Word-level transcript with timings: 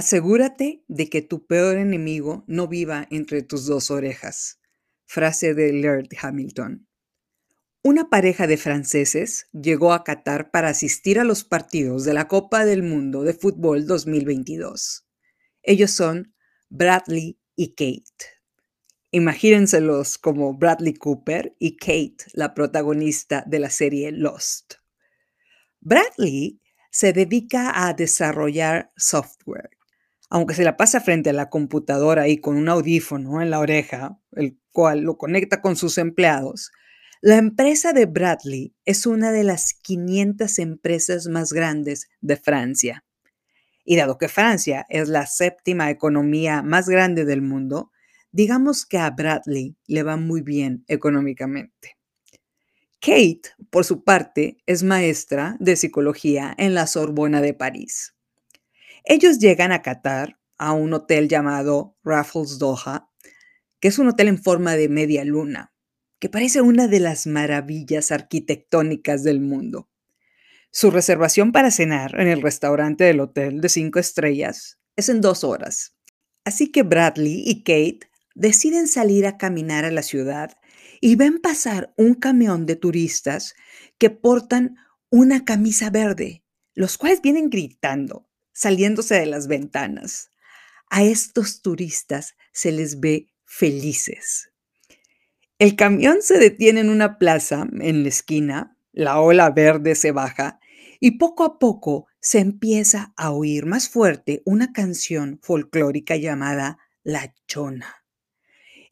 Asegúrate 0.00 0.82
de 0.88 1.10
que 1.10 1.20
tu 1.20 1.46
peor 1.46 1.76
enemigo 1.76 2.42
no 2.46 2.68
viva 2.68 3.06
entre 3.10 3.42
tus 3.42 3.66
dos 3.66 3.90
orejas. 3.90 4.58
Frase 5.04 5.52
de 5.52 5.74
Laird 5.74 6.08
Hamilton. 6.18 6.88
Una 7.82 8.08
pareja 8.08 8.46
de 8.46 8.56
franceses 8.56 9.48
llegó 9.52 9.92
a 9.92 10.02
Qatar 10.02 10.50
para 10.50 10.68
asistir 10.68 11.20
a 11.20 11.24
los 11.24 11.44
partidos 11.44 12.04
de 12.04 12.14
la 12.14 12.28
Copa 12.28 12.64
del 12.64 12.82
Mundo 12.82 13.24
de 13.24 13.34
Fútbol 13.34 13.86
2022. 13.86 15.06
Ellos 15.62 15.90
son 15.90 16.34
Bradley 16.70 17.38
y 17.54 17.74
Kate. 17.74 18.40
Imagínenselos 19.10 20.16
como 20.16 20.54
Bradley 20.54 20.94
Cooper 20.94 21.54
y 21.58 21.76
Kate, 21.76 22.24
la 22.32 22.54
protagonista 22.54 23.44
de 23.46 23.58
la 23.58 23.68
serie 23.68 24.12
Lost. 24.12 24.76
Bradley 25.80 26.58
se 26.90 27.12
dedica 27.12 27.86
a 27.86 27.92
desarrollar 27.92 28.92
software 28.96 29.68
aunque 30.30 30.54
se 30.54 30.64
la 30.64 30.76
pasa 30.76 31.00
frente 31.00 31.30
a 31.30 31.34
la 31.34 31.50
computadora 31.50 32.28
y 32.28 32.38
con 32.38 32.56
un 32.56 32.68
audífono 32.68 33.42
en 33.42 33.50
la 33.50 33.58
oreja, 33.58 34.18
el 34.32 34.56
cual 34.72 35.00
lo 35.00 35.18
conecta 35.18 35.60
con 35.60 35.74
sus 35.74 35.98
empleados, 35.98 36.70
la 37.20 37.36
empresa 37.36 37.92
de 37.92 38.06
Bradley 38.06 38.74
es 38.84 39.06
una 39.06 39.32
de 39.32 39.44
las 39.44 39.74
500 39.74 40.58
empresas 40.60 41.26
más 41.26 41.52
grandes 41.52 42.08
de 42.20 42.36
Francia. 42.36 43.04
Y 43.84 43.96
dado 43.96 44.16
que 44.16 44.28
Francia 44.28 44.86
es 44.88 45.08
la 45.08 45.26
séptima 45.26 45.90
economía 45.90 46.62
más 46.62 46.88
grande 46.88 47.24
del 47.24 47.42
mundo, 47.42 47.90
digamos 48.30 48.86
que 48.86 48.98
a 48.98 49.10
Bradley 49.10 49.76
le 49.86 50.02
va 50.04 50.16
muy 50.16 50.42
bien 50.42 50.84
económicamente. 50.86 51.98
Kate, 53.00 53.42
por 53.70 53.84
su 53.84 54.04
parte, 54.04 54.58
es 54.66 54.82
maestra 54.82 55.56
de 55.58 55.74
psicología 55.74 56.54
en 56.56 56.74
la 56.74 56.86
Sorbona 56.86 57.40
de 57.40 57.54
París. 57.54 58.14
Ellos 59.04 59.38
llegan 59.38 59.72
a 59.72 59.82
Qatar, 59.82 60.38
a 60.58 60.72
un 60.72 60.92
hotel 60.92 61.28
llamado 61.28 61.96
Raffles 62.04 62.58
Doha, 62.58 63.10
que 63.80 63.88
es 63.88 63.98
un 63.98 64.08
hotel 64.08 64.28
en 64.28 64.42
forma 64.42 64.76
de 64.76 64.90
media 64.90 65.24
luna, 65.24 65.72
que 66.18 66.28
parece 66.28 66.60
una 66.60 66.86
de 66.86 67.00
las 67.00 67.26
maravillas 67.26 68.12
arquitectónicas 68.12 69.24
del 69.24 69.40
mundo. 69.40 69.88
Su 70.70 70.90
reservación 70.90 71.50
para 71.50 71.70
cenar 71.70 72.20
en 72.20 72.28
el 72.28 72.42
restaurante 72.42 73.04
del 73.04 73.20
hotel 73.20 73.62
de 73.62 73.70
cinco 73.70 73.98
estrellas 73.98 74.78
es 74.96 75.08
en 75.08 75.22
dos 75.22 75.44
horas. 75.44 75.96
Así 76.44 76.70
que 76.70 76.82
Bradley 76.82 77.42
y 77.46 77.62
Kate 77.64 78.10
deciden 78.34 78.86
salir 78.86 79.26
a 79.26 79.38
caminar 79.38 79.86
a 79.86 79.90
la 79.90 80.02
ciudad 80.02 80.58
y 81.00 81.16
ven 81.16 81.40
pasar 81.40 81.94
un 81.96 82.14
camión 82.14 82.66
de 82.66 82.76
turistas 82.76 83.54
que 83.98 84.10
portan 84.10 84.76
una 85.08 85.44
camisa 85.44 85.88
verde, 85.90 86.44
los 86.74 86.98
cuales 86.98 87.22
vienen 87.22 87.48
gritando 87.48 88.29
saliéndose 88.52 89.14
de 89.14 89.26
las 89.26 89.46
ventanas. 89.48 90.30
A 90.88 91.04
estos 91.04 91.62
turistas 91.62 92.34
se 92.52 92.72
les 92.72 93.00
ve 93.00 93.28
felices. 93.44 94.50
El 95.58 95.76
camión 95.76 96.22
se 96.22 96.38
detiene 96.38 96.80
en 96.80 96.88
una 96.88 97.18
plaza 97.18 97.68
en 97.80 98.02
la 98.02 98.08
esquina, 98.08 98.76
la 98.92 99.20
ola 99.20 99.50
verde 99.50 99.94
se 99.94 100.10
baja 100.10 100.58
y 101.00 101.12
poco 101.18 101.44
a 101.44 101.58
poco 101.58 102.06
se 102.20 102.38
empieza 102.38 103.12
a 103.16 103.30
oír 103.30 103.66
más 103.66 103.88
fuerte 103.88 104.42
una 104.44 104.72
canción 104.72 105.38
folclórica 105.42 106.16
llamada 106.16 106.78
La 107.02 107.34
Chona. 107.46 108.04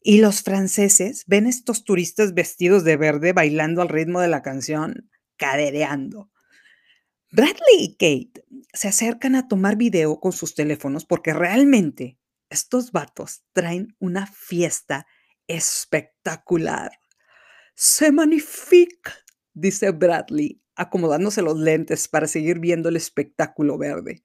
Y 0.01 0.19
los 0.19 0.41
franceses 0.41 1.25
ven 1.27 1.45
estos 1.45 1.83
turistas 1.83 2.33
vestidos 2.33 2.83
de 2.83 2.97
verde 2.97 3.33
bailando 3.33 3.81
al 3.81 3.89
ritmo 3.89 4.21
de 4.21 4.29
la 4.29 4.41
canción, 4.41 5.09
cadereando. 5.37 6.31
Bradley 7.31 7.77
y 7.77 7.93
Kate 7.93 8.43
se 8.73 8.87
acercan 8.87 9.35
a 9.35 9.47
tomar 9.47 9.75
video 9.75 10.19
con 10.19 10.31
sus 10.31 10.55
teléfonos 10.55 11.05
porque 11.05 11.33
realmente 11.33 12.17
estos 12.49 12.91
vatos 12.91 13.43
traen 13.53 13.95
una 13.99 14.25
fiesta 14.25 15.05
espectacular. 15.47 16.91
Se 17.75 18.11
magnifique, 18.11 19.11
dice 19.53 19.91
Bradley, 19.91 20.61
acomodándose 20.75 21.43
los 21.43 21.57
lentes 21.57 22.07
para 22.07 22.27
seguir 22.27 22.59
viendo 22.59 22.89
el 22.89 22.95
espectáculo 22.95 23.77
verde. 23.77 24.23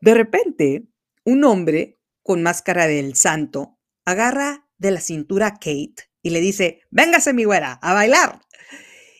De 0.00 0.14
repente, 0.14 0.86
un 1.24 1.44
hombre 1.44 1.98
con 2.22 2.42
máscara 2.42 2.86
del 2.86 3.14
santo 3.14 3.78
agarra 4.06 4.66
de 4.78 4.90
la 4.90 5.00
cintura 5.00 5.48
a 5.48 5.52
Kate 5.54 5.96
y 6.22 6.30
le 6.30 6.40
dice, 6.40 6.80
véngase 6.90 7.34
mi 7.34 7.44
güera, 7.44 7.74
a 7.74 7.92
bailar 7.92 8.40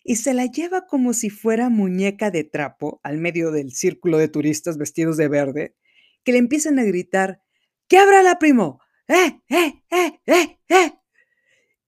y 0.06 0.16
se 0.16 0.34
la 0.34 0.46
lleva 0.46 0.86
como 0.86 1.12
si 1.12 1.30
fuera 1.30 1.68
muñeca 1.68 2.30
de 2.30 2.44
trapo 2.44 3.00
al 3.02 3.18
medio 3.18 3.50
del 3.50 3.72
círculo 3.72 4.18
de 4.18 4.28
turistas 4.28 4.78
vestidos 4.78 5.16
de 5.16 5.26
verde, 5.26 5.74
que 6.22 6.32
le 6.32 6.38
empiezan 6.38 6.78
a 6.78 6.84
gritar, 6.84 7.42
¡Que 7.88 7.98
abra 7.98 8.22
la 8.22 8.38
primo! 8.38 8.80
¡Eh, 9.08 9.40
eh, 9.48 9.82
eh, 9.90 10.20
eh, 10.26 10.58
eh! 10.68 10.92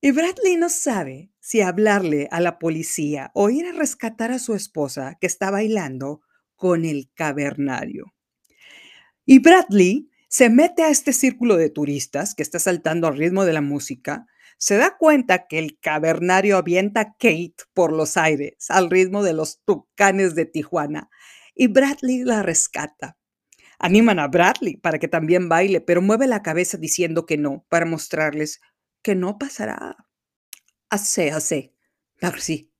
Y 0.01 0.11
Bradley 0.13 0.57
no 0.57 0.69
sabe 0.69 1.33
si 1.41 1.61
hablarle 1.61 2.29
a 2.31 2.41
la 2.41 2.59
policía 2.59 3.31
o 3.35 3.51
ir 3.51 3.67
a 3.67 3.73
rescatar 3.73 4.31
a 4.31 4.39
su 4.39 4.55
esposa 4.55 5.17
que 5.21 5.27
está 5.27 5.51
bailando 5.51 6.21
con 6.55 6.85
el 6.85 7.11
cavernario. 7.15 8.15
Y 9.25 9.41
Bradley 9.41 10.11
se 10.29 10.51
mete 10.51 10.83
a 10.83 10.91
este 10.91 11.13
círculo 11.13 11.57
de 11.57 11.71
turistas 11.71 12.35
que 12.35 12.43
está 12.43 12.59
saltando 12.59 13.09
al 13.09 13.17
ritmo 13.17 13.45
de 13.45 13.53
la 13.53 13.61
música 13.61 14.27
se 14.59 14.77
da 14.77 14.97
cuenta 14.99 15.47
que 15.47 15.59
el 15.59 15.79
cavernario 15.79 16.57
avienta 16.57 17.01
a 17.01 17.13
Kate 17.13 17.55
por 17.73 17.93
los 17.93 18.17
aires 18.17 18.67
al 18.69 18.91
ritmo 18.91 19.23
de 19.23 19.33
los 19.33 19.63
tucanes 19.65 20.35
de 20.35 20.47
Tijuana 20.47 21.09
y 21.55 21.69
Bradley 21.69 22.25
la 22.25 22.43
rescata. 22.43 23.17
Animan 23.79 24.19
a 24.19 24.27
Bradley 24.27 24.77
para 24.77 24.99
que 24.99 25.07
también 25.07 25.49
baile, 25.49 25.81
pero 25.81 26.03
mueve 26.03 26.27
la 26.27 26.43
cabeza 26.43 26.77
diciendo 26.77 27.25
que 27.25 27.37
no, 27.37 27.65
para 27.69 27.87
mostrarles 27.87 28.61
que 29.03 29.15
no 29.15 29.39
pasará. 29.39 29.97
Hace, 30.91 31.31
hace, 31.31 31.75
merci. 32.21 32.73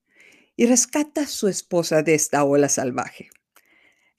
Y 0.57 0.65
rescata 0.65 1.21
a 1.21 1.27
su 1.27 1.47
esposa 1.47 2.03
de 2.03 2.15
esta 2.15 2.43
ola 2.43 2.67
salvaje. 2.67 3.29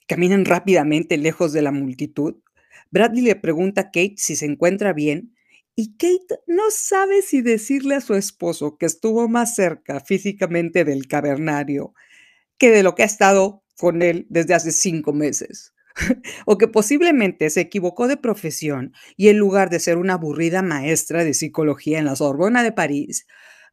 Caminan 0.07 0.45
rápidamente 0.45 1.17
lejos 1.17 1.53
de 1.53 1.61
la 1.61 1.71
multitud. 1.71 2.41
Bradley 2.89 3.21
le 3.21 3.35
pregunta 3.35 3.81
a 3.81 3.85
Kate 3.85 4.15
si 4.17 4.35
se 4.35 4.45
encuentra 4.45 4.93
bien 4.93 5.35
y 5.81 5.97
Kate 5.97 6.43
no 6.45 6.65
sabe 6.69 7.23
si 7.23 7.41
decirle 7.41 7.95
a 7.95 8.01
su 8.01 8.13
esposo 8.13 8.77
que 8.77 8.85
estuvo 8.85 9.27
más 9.27 9.55
cerca 9.55 9.99
físicamente 9.99 10.85
del 10.85 11.07
cavernario 11.07 11.95
que 12.59 12.69
de 12.69 12.83
lo 12.83 12.93
que 12.93 13.01
ha 13.01 13.07
estado 13.07 13.63
con 13.79 14.03
él 14.03 14.27
desde 14.29 14.53
hace 14.53 14.71
cinco 14.71 15.11
meses. 15.11 15.73
o 16.45 16.59
que 16.59 16.67
posiblemente 16.67 17.49
se 17.49 17.61
equivocó 17.61 18.07
de 18.07 18.15
profesión 18.15 18.93
y 19.17 19.29
en 19.29 19.39
lugar 19.39 19.71
de 19.71 19.79
ser 19.79 19.97
una 19.97 20.13
aburrida 20.13 20.61
maestra 20.61 21.23
de 21.23 21.33
psicología 21.33 21.97
en 21.97 22.05
la 22.05 22.15
Sorbona 22.15 22.61
de 22.61 22.73
París, 22.73 23.25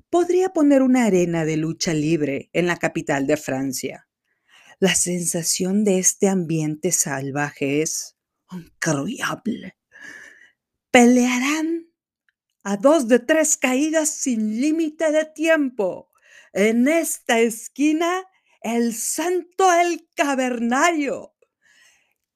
podría 0.08 0.48
poner 0.54 0.80
una 0.80 1.04
arena 1.04 1.44
de 1.44 1.58
lucha 1.58 1.92
libre 1.92 2.48
en 2.54 2.66
la 2.66 2.78
capital 2.78 3.26
de 3.26 3.36
Francia. 3.36 4.08
La 4.80 4.94
sensación 4.94 5.84
de 5.84 5.98
este 5.98 6.26
ambiente 6.30 6.90
salvaje 6.90 7.82
es 7.82 8.16
increíble. 8.50 9.76
Pelearán 10.90 11.87
a 12.62 12.76
dos 12.76 13.08
de 13.08 13.18
tres 13.18 13.56
caídas 13.56 14.10
sin 14.10 14.60
límite 14.60 15.10
de 15.12 15.24
tiempo. 15.24 16.10
En 16.52 16.88
esta 16.88 17.40
esquina, 17.40 18.24
el 18.62 18.94
santo 18.94 19.72
el 19.72 20.08
cavernario. 20.14 21.34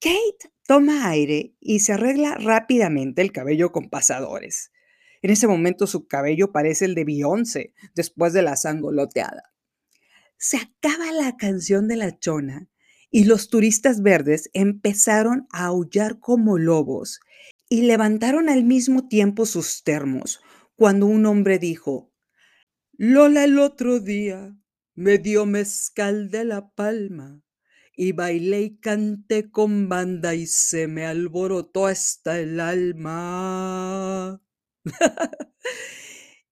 Kate 0.01 0.53
toma 0.67 1.09
aire 1.09 1.55
y 1.61 1.81
se 1.81 1.93
arregla 1.93 2.35
rápidamente 2.35 3.23
el 3.23 3.33
cabello 3.33 3.73
con 3.73 3.89
pasadores. 3.89 4.73
En 5.23 5.31
ese 5.31 5.47
momento 5.47 5.87
su 5.87 6.07
cabello 6.07 6.51
parece 6.51 6.85
el 6.87 6.95
de 6.95 7.05
Beyoncé 7.05 7.75
después 7.95 8.33
de 8.33 8.43
la 8.43 8.57
sangoloteada. 8.57 9.53
Se 10.37 10.57
acaba 10.57 11.13
la 11.13 11.37
canción 11.37 11.87
de 11.87 11.97
la 11.97 12.19
chona 12.19 12.69
y 13.11 13.25
los 13.25 13.49
turistas 13.49 14.03
verdes 14.03 14.51
empezaron 14.55 15.47
a 15.53 15.67
aullar 15.67 16.19
como 16.19 16.59
lobos 16.59 17.21
y 17.73 17.81
levantaron 17.81 18.51
al 18.51 18.65
mismo 18.65 19.09
tiempo 19.09 19.47
sus 19.47 19.83
termos, 19.83 20.43
cuando 20.77 21.07
un 21.07 21.25
hombre 21.25 21.59
dijo, 21.59 22.13
Lola 22.99 23.45
el 23.45 23.59
otro 23.59 23.99
día 23.99 24.55
me 24.95 25.17
dio 25.17 25.47
mezcal 25.47 26.29
de 26.29 26.45
la 26.45 26.69
palma 26.69 27.43
y 27.97 28.13
bailé 28.13 28.61
y 28.61 28.77
canté 28.77 29.51
con 29.51 29.89
banda 29.89 30.35
y 30.35 30.47
se 30.47 30.87
me 30.87 31.07
alborotó 31.07 31.87
hasta 31.87 32.39
el 32.39 32.61
alma. 32.61 34.43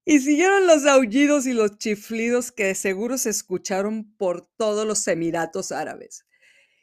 y 0.06 0.20
siguieron 0.20 0.66
los 0.66 0.86
aullidos 0.86 1.46
y 1.46 1.52
los 1.52 1.76
chiflidos 1.76 2.50
que 2.50 2.64
de 2.64 2.74
seguro 2.74 3.18
se 3.18 3.28
escucharon 3.28 4.10
por 4.16 4.48
todos 4.56 4.86
los 4.86 5.06
Emiratos 5.06 5.70
Árabes. 5.70 6.24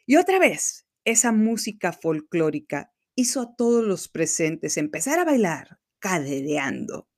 Y 0.06 0.14
otra 0.14 0.38
vez, 0.38 0.86
esa 1.04 1.32
música 1.32 1.92
folclórica 1.92 2.92
hizo 3.18 3.40
a 3.40 3.56
todos 3.56 3.84
los 3.84 4.06
presentes 4.06 4.76
empezar 4.76 5.18
a 5.18 5.24
bailar, 5.24 5.80
cadereando. 5.98 7.08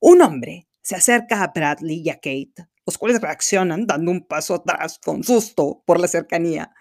Un 0.00 0.20
hombre 0.20 0.68
se 0.82 0.96
acerca 0.96 1.42
a 1.42 1.52
Bradley 1.54 2.02
y 2.04 2.10
a 2.10 2.16
Kate, 2.16 2.68
los 2.84 2.98
cuales 2.98 3.22
reaccionan 3.22 3.86
dando 3.86 4.10
un 4.10 4.26
paso 4.26 4.56
atrás 4.56 5.00
con 5.02 5.24
susto 5.24 5.82
por 5.86 5.98
la 5.98 6.08
cercanía. 6.08 6.74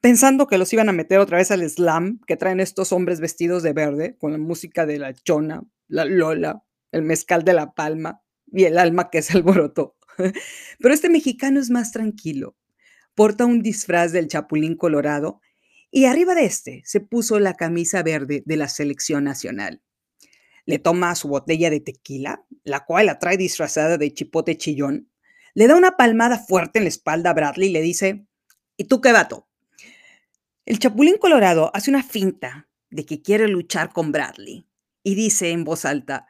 pensando 0.00 0.46
que 0.46 0.56
los 0.56 0.72
iban 0.72 0.88
a 0.88 0.92
meter 0.92 1.18
otra 1.18 1.38
vez 1.38 1.50
al 1.50 1.68
slam 1.68 2.20
que 2.26 2.36
traen 2.36 2.60
estos 2.60 2.90
hombres 2.92 3.20
vestidos 3.20 3.62
de 3.62 3.74
verde, 3.74 4.16
con 4.18 4.32
la 4.32 4.38
música 4.38 4.86
de 4.86 4.98
la 4.98 5.12
chona, 5.12 5.62
la 5.86 6.06
lola, 6.06 6.64
el 6.90 7.02
mezcal 7.02 7.44
de 7.44 7.52
la 7.52 7.74
palma 7.74 8.22
y 8.46 8.64
el 8.64 8.78
alma 8.78 9.10
que 9.10 9.20
se 9.20 9.34
alborotó. 9.34 9.96
Pero 10.78 10.94
este 10.94 11.10
mexicano 11.10 11.60
es 11.60 11.68
más 11.68 11.92
tranquilo. 11.92 12.56
Porta 13.14 13.44
un 13.44 13.62
disfraz 13.62 14.12
del 14.12 14.28
chapulín 14.28 14.76
colorado 14.76 15.40
y 15.96 16.06
arriba 16.06 16.34
de 16.34 16.44
este 16.44 16.82
se 16.84 16.98
puso 16.98 17.38
la 17.38 17.54
camisa 17.54 18.02
verde 18.02 18.42
de 18.44 18.56
la 18.56 18.66
selección 18.66 19.22
nacional. 19.22 19.80
Le 20.66 20.80
toma 20.80 21.14
su 21.14 21.28
botella 21.28 21.70
de 21.70 21.78
tequila, 21.78 22.44
la 22.64 22.84
cual 22.84 23.06
la 23.06 23.20
trae 23.20 23.36
disfrazada 23.36 23.96
de 23.96 24.12
chipote 24.12 24.58
chillón, 24.58 25.08
le 25.54 25.68
da 25.68 25.76
una 25.76 25.96
palmada 25.96 26.40
fuerte 26.40 26.80
en 26.80 26.86
la 26.86 26.88
espalda 26.88 27.30
a 27.30 27.34
Bradley 27.34 27.68
y 27.68 27.72
le 27.72 27.80
dice, 27.80 28.26
¿y 28.76 28.84
tú 28.84 29.00
qué 29.00 29.12
vato? 29.12 29.48
El 30.66 30.80
Chapulín 30.80 31.16
Colorado 31.16 31.70
hace 31.74 31.90
una 31.90 32.02
finta 32.02 32.68
de 32.90 33.06
que 33.06 33.22
quiere 33.22 33.46
luchar 33.46 33.92
con 33.92 34.10
Bradley 34.10 34.66
y 35.04 35.14
dice 35.14 35.52
en 35.52 35.62
voz 35.62 35.84
alta, 35.84 36.26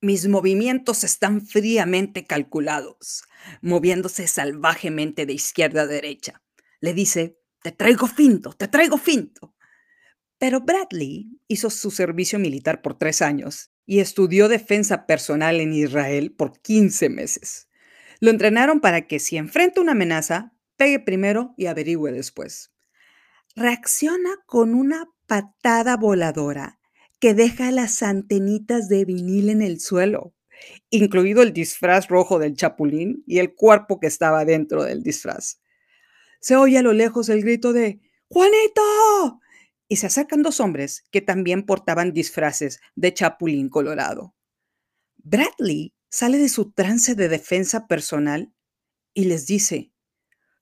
mis 0.00 0.26
movimientos 0.26 1.04
están 1.04 1.46
fríamente 1.46 2.26
calculados, 2.26 3.22
moviéndose 3.62 4.26
salvajemente 4.26 5.24
de 5.24 5.34
izquierda 5.34 5.82
a 5.82 5.86
derecha. 5.86 6.42
Le 6.80 6.94
dice, 6.94 7.37
te 7.62 7.72
traigo 7.72 8.06
finto, 8.06 8.52
te 8.52 8.68
traigo 8.68 8.98
finto. 8.98 9.54
Pero 10.38 10.60
Bradley 10.60 11.40
hizo 11.48 11.70
su 11.70 11.90
servicio 11.90 12.38
militar 12.38 12.80
por 12.82 12.96
tres 12.96 13.22
años 13.22 13.70
y 13.86 14.00
estudió 14.00 14.48
defensa 14.48 15.06
personal 15.06 15.60
en 15.60 15.72
Israel 15.72 16.32
por 16.32 16.60
15 16.60 17.08
meses. 17.08 17.68
Lo 18.20 18.30
entrenaron 18.30 18.80
para 18.80 19.06
que 19.06 19.18
si 19.18 19.36
enfrenta 19.36 19.80
una 19.80 19.92
amenaza, 19.92 20.52
pegue 20.76 21.00
primero 21.00 21.54
y 21.56 21.66
averigüe 21.66 22.12
después 22.12 22.72
reacciona 23.58 24.30
con 24.46 24.74
una 24.74 25.08
patada 25.26 25.96
voladora 25.96 26.78
que 27.20 27.34
deja 27.34 27.72
las 27.72 28.02
antenitas 28.02 28.88
de 28.88 29.04
vinil 29.04 29.50
en 29.50 29.62
el 29.62 29.80
suelo, 29.80 30.34
incluido 30.90 31.42
el 31.42 31.52
disfraz 31.52 32.08
rojo 32.08 32.38
del 32.38 32.54
chapulín 32.54 33.24
y 33.26 33.40
el 33.40 33.54
cuerpo 33.54 33.98
que 33.98 34.06
estaba 34.06 34.44
dentro 34.44 34.84
del 34.84 35.02
disfraz. 35.02 35.60
Se 36.40 36.56
oye 36.56 36.78
a 36.78 36.82
lo 36.82 36.92
lejos 36.92 37.28
el 37.28 37.42
grito 37.42 37.72
de 37.72 38.00
¡Juanito! 38.28 39.40
Y 39.88 39.96
se 39.96 40.06
acercan 40.06 40.42
dos 40.42 40.60
hombres 40.60 41.04
que 41.10 41.20
también 41.20 41.64
portaban 41.64 42.12
disfraces 42.12 42.80
de 42.94 43.14
chapulín 43.14 43.68
colorado. 43.68 44.34
Bradley 45.16 45.94
sale 46.08 46.38
de 46.38 46.48
su 46.48 46.72
trance 46.72 47.14
de 47.14 47.28
defensa 47.28 47.86
personal 47.86 48.52
y 49.14 49.24
les 49.24 49.46
dice, 49.46 49.92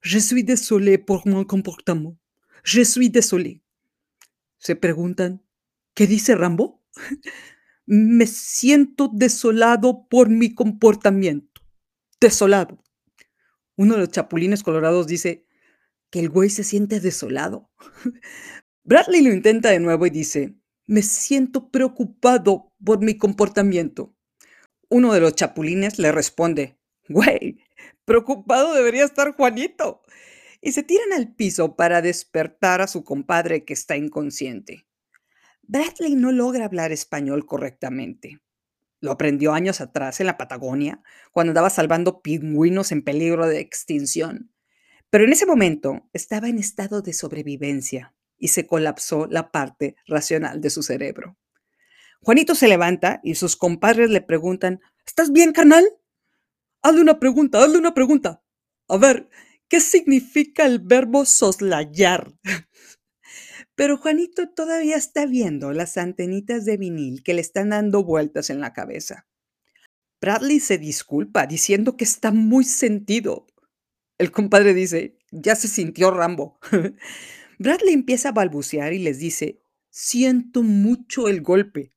Je 0.01 0.19
suis 0.19 0.43
désolé 0.43 0.97
pour 0.97 1.27
mon 1.27 1.45
comportement. 1.45 2.17
Je 2.63 2.83
suis 2.83 3.09
désolé. 3.09 3.61
Se 4.57 4.75
preguntan, 4.75 5.43
¿qué 5.93 6.07
dice 6.07 6.35
Rambo? 6.35 6.81
Me 7.85 8.27
siento 8.27 9.09
desolado 9.13 10.07
por 10.09 10.29
mi 10.29 10.53
comportamiento. 10.53 11.61
Desolado. 12.19 12.83
Uno 13.75 13.93
de 13.93 14.01
los 14.01 14.09
chapulines 14.09 14.63
colorados 14.63 15.07
dice 15.07 15.46
que 16.09 16.19
el 16.19 16.29
güey 16.29 16.49
se 16.49 16.63
siente 16.63 16.99
desolado. 16.99 17.69
Bradley 18.83 19.21
lo 19.21 19.33
intenta 19.33 19.69
de 19.69 19.79
nuevo 19.79 20.05
y 20.05 20.09
dice, 20.09 20.55
me 20.85 21.01
siento 21.01 21.69
preocupado 21.69 22.71
por 22.83 22.99
mi 23.01 23.17
comportamiento. 23.17 24.15
Uno 24.89 25.13
de 25.13 25.19
los 25.19 25.35
chapulines 25.35 25.99
le 25.99 26.11
responde, 26.11 26.79
güey, 27.09 27.59
preocupado 28.05 28.73
debería 28.73 29.03
estar 29.03 29.33
Juanito 29.33 30.01
y 30.61 30.71
se 30.71 30.83
tiran 30.83 31.13
al 31.13 31.35
piso 31.35 31.75
para 31.75 32.01
despertar 32.01 32.81
a 32.81 32.87
su 32.87 33.03
compadre 33.03 33.65
que 33.65 33.73
está 33.73 33.97
inconsciente. 33.97 34.87
Bradley 35.63 36.15
no 36.15 36.31
logra 36.31 36.65
hablar 36.65 36.93
español 36.93 37.45
correctamente. 37.45 38.39
Lo 39.01 39.11
aprendió 39.11 39.53
años 39.53 39.81
atrás 39.81 40.21
en 40.21 40.27
la 40.27 40.37
Patagonia, 40.37 41.01
cuando 41.31 41.51
andaba 41.51 41.69
salvando 41.69 42.21
pingüinos 42.21 42.91
en 42.91 43.03
peligro 43.03 43.45
de 43.45 43.59
extinción. 43.59 44.51
Pero 45.09 45.23
en 45.23 45.31
ese 45.31 45.45
momento 45.45 46.09
estaba 46.13 46.49
en 46.49 46.57
estado 46.57 47.01
de 47.01 47.13
sobrevivencia 47.13 48.13
y 48.37 48.49
se 48.49 48.67
colapsó 48.67 49.27
la 49.27 49.51
parte 49.51 49.95
racional 50.05 50.61
de 50.61 50.69
su 50.69 50.83
cerebro. 50.83 51.37
Juanito 52.21 52.55
se 52.55 52.67
levanta 52.67 53.19
y 53.23 53.35
sus 53.35 53.55
compadres 53.55 54.09
le 54.09 54.21
preguntan, 54.21 54.81
¿Estás 55.05 55.31
bien, 55.31 55.53
canal? 55.53 55.85
Hazle 56.81 57.01
una 57.01 57.19
pregunta, 57.19 57.63
hazle 57.63 57.77
una 57.77 57.93
pregunta. 57.93 58.41
A 58.89 58.97
ver, 58.97 59.29
¿Qué 59.69 59.81
significa 59.81 60.65
el 60.65 60.79
verbo 60.79 61.25
soslayar? 61.25 62.33
Pero 63.75 63.97
Juanito 63.97 64.49
todavía 64.49 64.95
está 64.95 65.25
viendo 65.25 65.73
las 65.73 65.97
antenitas 65.97 66.63
de 66.63 66.77
vinil 66.77 67.21
que 67.21 67.33
le 67.33 67.41
están 67.41 67.69
dando 67.69 68.03
vueltas 68.03 68.49
en 68.49 68.61
la 68.61 68.71
cabeza. 68.71 69.27
Bradley 70.21 70.61
se 70.61 70.77
disculpa 70.77 71.45
diciendo 71.45 71.97
que 71.97 72.05
está 72.05 72.31
muy 72.31 72.63
sentido. 72.63 73.45
El 74.17 74.31
compadre 74.31 74.73
dice, 74.73 75.17
ya 75.31 75.55
se 75.55 75.67
sintió 75.67 76.11
Rambo. 76.11 76.59
Bradley 77.59 77.93
empieza 77.93 78.29
a 78.29 78.33
balbucear 78.33 78.93
y 78.93 78.99
les 78.99 79.19
dice, 79.19 79.61
siento 79.89 80.63
mucho 80.63 81.27
el 81.27 81.41
golpe. 81.41 81.93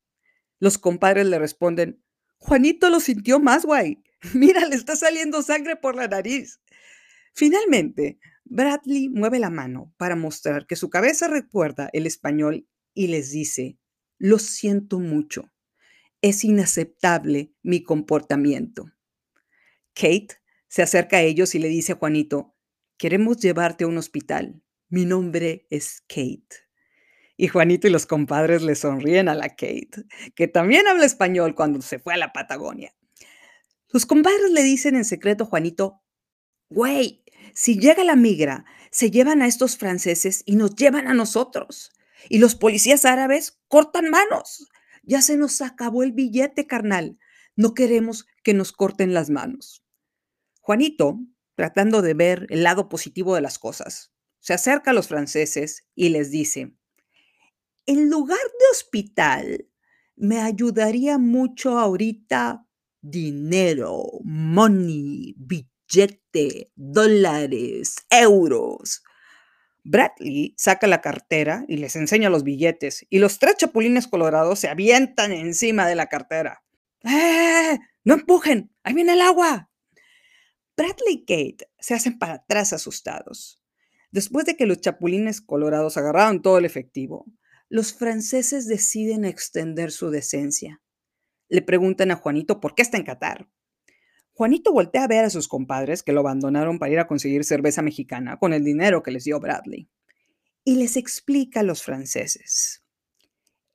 Los 0.59 0.79
compadres 0.79 1.27
le 1.27 1.39
responden, 1.39 2.03
Juanito 2.39 2.91
lo 2.91 3.01
sintió 3.01 3.39
más, 3.41 3.65
guay. 3.65 4.03
Mira, 4.35 4.67
le 4.67 4.77
está 4.77 4.97
saliendo 4.97 5.43
sangre 5.43 5.77
por 5.77 5.97
la 5.97 6.09
nariz. 6.09 6.61
Finalmente, 7.35 8.19
Bradley 8.45 9.09
mueve 9.09 9.39
la 9.39 9.51
mano 9.51 9.95
para 9.97 10.17
mostrar 10.17 10.67
que 10.67 10.77
su 10.77 10.91
cabeza 10.91 11.29
recuerda 11.29 11.89
el 11.93 12.07
español 12.07 12.67
y 12.95 13.07
les 13.07 13.31
dice, 13.31 13.79
lo 14.19 14.39
siento 14.39 14.99
mucho, 14.99 15.51
es 16.21 16.45
inaceptable 16.45 17.55
mi 17.63 17.83
comportamiento. 17.83 18.91
Kate 19.95 20.40
se 20.71 20.83
acerca 20.83 21.17
a 21.17 21.23
ellos 21.23 21.55
y 21.57 21.59
le 21.59 21.69
dice 21.69 21.93
a 21.93 21.97
Juanito, 21.97 22.55
queremos 22.97 23.39
llevarte 23.39 23.83
a 23.85 23.89
un 23.89 23.99
hospital, 23.99 24.63
mi 24.89 25.05
nombre 25.05 25.67
es 25.69 26.01
Kate. 26.09 26.47
Y 27.37 27.49
Juanito 27.49 27.89
y 27.89 27.91
los 27.91 28.07
compadres 28.07 28.63
le 28.63 28.77
sonríen 28.77 29.29
a 29.29 29.35
la 29.35 29.49
Kate, 29.49 30.05
que 30.37 30.47
también 30.47 30.87
habla 30.87 31.05
español 31.05 31.57
cuando 31.57 31.83
se 31.83 31.99
fue 31.99 32.15
a 32.15 32.19
la 32.19 32.33
Patagonia. 32.33 32.95
Los 33.89 34.07
compadres 34.07 34.53
le 34.53 34.63
dicen 34.63 34.95
en 34.95 35.05
secreto 35.05 35.45
a 35.45 35.47
Juanito, 35.49 36.03
Güey, 36.69 37.25
si 37.53 37.81
llega 37.81 38.05
la 38.05 38.15
migra, 38.15 38.65
se 38.93 39.11
llevan 39.11 39.43
a 39.43 39.49
estos 39.49 39.77
franceses 39.77 40.45
y 40.47 40.55
nos 40.55 40.77
llevan 40.77 41.09
a 41.09 41.15
nosotros. 41.15 41.91
Y 42.29 42.39
los 42.39 42.55
policías 42.55 43.05
árabes 43.05 43.59
cortan 43.67 44.09
manos. 44.09 44.69
Ya 45.03 45.21
se 45.21 45.37
nos 45.37 45.63
acabó 45.63 46.05
el 46.05 46.13
billete, 46.13 46.69
carnal. 46.69 47.19
No 47.57 47.75
queremos 47.75 48.27
que 48.45 48.55
nos 48.55 48.71
corten 48.71 49.15
las 49.15 49.31
manos. 49.31 49.80
Juanito, 50.71 51.19
tratando 51.57 52.01
de 52.01 52.15
ver 52.15 52.47
el 52.49 52.63
lado 52.63 52.89
positivo 52.89 53.35
de 53.35 53.41
las 53.41 53.59
cosas, 53.59 54.13
se 54.39 54.55
acerca 54.55 54.93
a 54.93 54.95
los 54.95 55.09
franceses 55.09 55.85
y 55.97 56.11
les 56.11 56.31
dice, 56.31 56.77
en 57.87 58.09
lugar 58.09 58.39
de 58.39 58.65
hospital, 58.71 59.69
me 60.15 60.39
ayudaría 60.39 61.19
mucho 61.19 61.77
ahorita 61.77 62.69
dinero, 63.01 64.05
money, 64.23 65.35
billete 65.39 66.71
dólares, 66.77 67.97
euros. 68.09 69.03
Bradley 69.83 70.55
saca 70.57 70.87
la 70.87 71.01
cartera 71.01 71.65
y 71.67 71.79
les 71.79 71.97
enseña 71.97 72.31
los 72.31 72.45
billetes, 72.45 73.05
y 73.11 73.19
los 73.19 73.41
tres 73.41 73.57
chapulines 73.57 74.07
colorados 74.07 74.61
se 74.61 74.69
avientan 74.69 75.33
encima 75.33 75.89
de 75.89 75.97
la 75.97 76.07
cartera. 76.07 76.63
¡Eh! 77.03 77.77
¡No 78.05 78.15
empujen! 78.15 78.73
¡Ahí 78.85 78.95
viene 78.95 79.15
el 79.15 79.23
agua! 79.23 79.70
Bradley 80.81 81.13
y 81.13 81.25
Kate 81.27 81.69
se 81.79 81.93
hacen 81.93 82.19
para 82.19 82.35
atrás 82.37 82.73
asustados. 82.73 83.63
Después 84.13 84.47
de 84.47 84.57
que 84.57 84.65
los 84.65 84.81
chapulines 84.81 85.43
colorados 85.43 85.99
agarraron 85.99 86.41
todo 86.41 86.57
el 86.57 86.65
efectivo, 86.65 87.27
los 87.69 87.93
franceses 87.93 88.67
deciden 88.67 89.27
extender 89.27 89.93
su 89.93 90.09
decencia. 90.09 90.81
Le 91.51 91.61
preguntan 91.61 92.11
a 92.13 92.17
Juanito 92.17 92.61
por 92.61 92.75
qué 92.75 92.81
está 92.81 92.97
en 92.97 93.05
Qatar. 93.05 93.47
Juanito 94.33 94.73
voltea 94.73 95.05
a 95.05 95.07
ver 95.07 95.27
a 95.27 95.31
sus 95.31 95.49
compadres 95.49 96.03
que 96.03 96.13
lo 96.13 96.21
abandonaron 96.21 96.79
para 96.79 96.93
ir 96.93 96.99
a 96.99 97.07
conseguir 97.07 97.45
cerveza 97.45 97.83
mexicana 97.83 98.39
con 98.39 98.55
el 98.55 98.65
dinero 98.65 99.03
que 99.03 99.11
les 99.11 99.25
dio 99.25 99.39
Bradley. 99.39 99.91
Y 100.65 100.77
les 100.77 100.97
explica 100.97 101.61
a 101.61 101.63
los 101.63 101.83
franceses. 101.83 102.83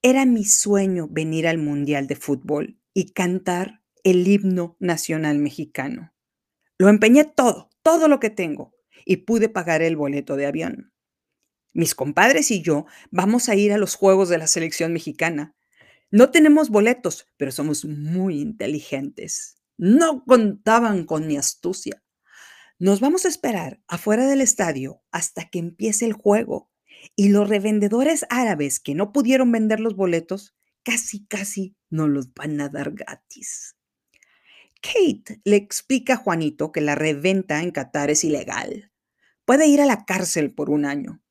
Era 0.02 0.26
mi 0.26 0.44
sueño 0.44 1.08
venir 1.08 1.48
al 1.48 1.60
Mundial 1.60 2.08
de 2.08 2.16
Fútbol 2.16 2.80
y 2.96 3.12
cantar 3.12 3.84
el 4.04 4.28
himno 4.28 4.76
nacional 4.80 5.38
mexicano. 5.38 6.15
Lo 6.78 6.90
empeñé 6.90 7.26
todo, 7.26 7.70
todo 7.84 8.08
lo 8.08 8.20
que 8.20 8.30
tengo, 8.30 8.74
y 9.06 9.18
pude 9.18 9.50
pagar 9.50 9.82
el 9.82 9.96
boleto 9.96 10.36
de 10.36 10.46
avión. 10.46 10.94
Mis 11.74 11.96
compadres 11.96 12.52
y 12.52 12.62
yo 12.62 12.86
vamos 13.12 13.50
a 13.50 13.56
ir 13.56 13.74
a 13.74 13.78
los 13.78 13.96
Juegos 13.96 14.30
de 14.30 14.38
la 14.38 14.48
Selección 14.48 14.94
Mexicana. 14.94 15.56
No 16.12 16.32
tenemos 16.32 16.70
boletos, 16.70 17.28
pero 17.38 17.52
somos 17.52 17.86
muy 17.86 18.40
inteligentes. 18.42 19.58
No 19.78 20.24
contaban 20.26 21.06
con 21.06 21.28
mi 21.28 21.38
astucia. 21.38 22.02
Nos 22.80 23.00
vamos 23.00 23.26
a 23.26 23.30
esperar 23.30 23.82
afuera 23.88 24.28
del 24.28 24.42
estadio 24.42 25.02
hasta 25.12 25.50
que 25.50 25.60
empiece 25.60 26.06
el 26.06 26.14
juego 26.14 26.70
Y 27.16 27.30
los 27.30 27.50
revendedores 27.50 28.26
árabes 28.30 28.80
que 28.80 28.96
no 28.96 29.12
pudieron 29.14 29.52
vender 29.52 29.80
los 29.80 29.96
boletos, 29.96 30.56
casi, 30.84 31.26
casi 31.28 31.76
no 31.90 32.08
los 32.08 32.34
van 32.34 32.60
a 32.62 32.70
dar 32.70 32.92
gratis. 32.92 33.76
Kate 34.86 35.42
le 35.44 35.56
explica 35.56 36.14
a 36.14 36.18
Juanito 36.18 36.72
que 36.72 36.80
la 36.80 36.94
reventa 36.94 37.64
en 37.64 37.72
Qatar 37.72 38.12
es 38.12 38.24
ilegal. 38.24 38.92
Puede 39.44 39.66
ir 39.66 39.82
a 39.82 39.86
la 39.86 40.06
cárcel 40.06 40.54
por 40.54 40.70
un 40.70 40.86
año. 40.86 41.24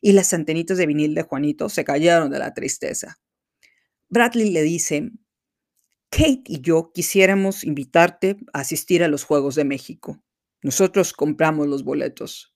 Y 0.00 0.12
las 0.12 0.34
antenitas 0.34 0.76
de 0.76 0.86
vinil 0.86 1.14
de 1.14 1.22
Juanito 1.22 1.68
se 1.68 1.84
cayeron 1.84 2.30
de 2.30 2.40
la 2.40 2.52
tristeza. 2.52 3.20
Bradley 4.08 4.50
le 4.50 4.62
dice, 4.62 5.12
Kate 6.10 6.42
y 6.46 6.60
yo 6.60 6.90
quisiéramos 6.92 7.62
invitarte 7.62 8.38
a 8.52 8.60
asistir 8.60 9.04
a 9.04 9.08
los 9.08 9.22
Juegos 9.22 9.54
de 9.54 9.64
México. 9.64 10.20
Nosotros 10.62 11.12
compramos 11.12 11.68
los 11.68 11.84
boletos. 11.84 12.54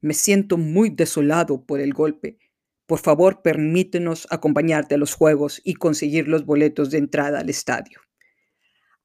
Me 0.00 0.14
siento 0.14 0.58
muy 0.58 0.90
desolado 0.90 1.64
por 1.64 1.80
el 1.80 1.92
golpe. 1.92 2.38
Por 2.86 2.98
favor, 2.98 3.42
permítenos 3.42 4.26
acompañarte 4.30 4.96
a 4.96 4.98
los 4.98 5.14
Juegos 5.14 5.60
y 5.64 5.74
conseguir 5.74 6.26
los 6.26 6.44
boletos 6.44 6.90
de 6.90 6.98
entrada 6.98 7.38
al 7.38 7.50
estadio. 7.50 8.00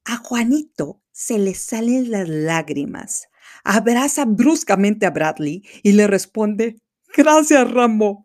A 0.10 0.16
Juanito 0.16 1.02
se 1.12 1.38
le 1.38 1.54
salen 1.54 2.12
las 2.12 2.30
lágrimas. 2.30 3.28
Abraza 3.66 4.24
bruscamente 4.24 5.06
a 5.06 5.10
Bradley 5.10 5.64
y 5.84 5.92
le 5.92 6.08
responde, 6.08 6.80
Gracias, 7.14 7.70
Rambo. 7.70 8.24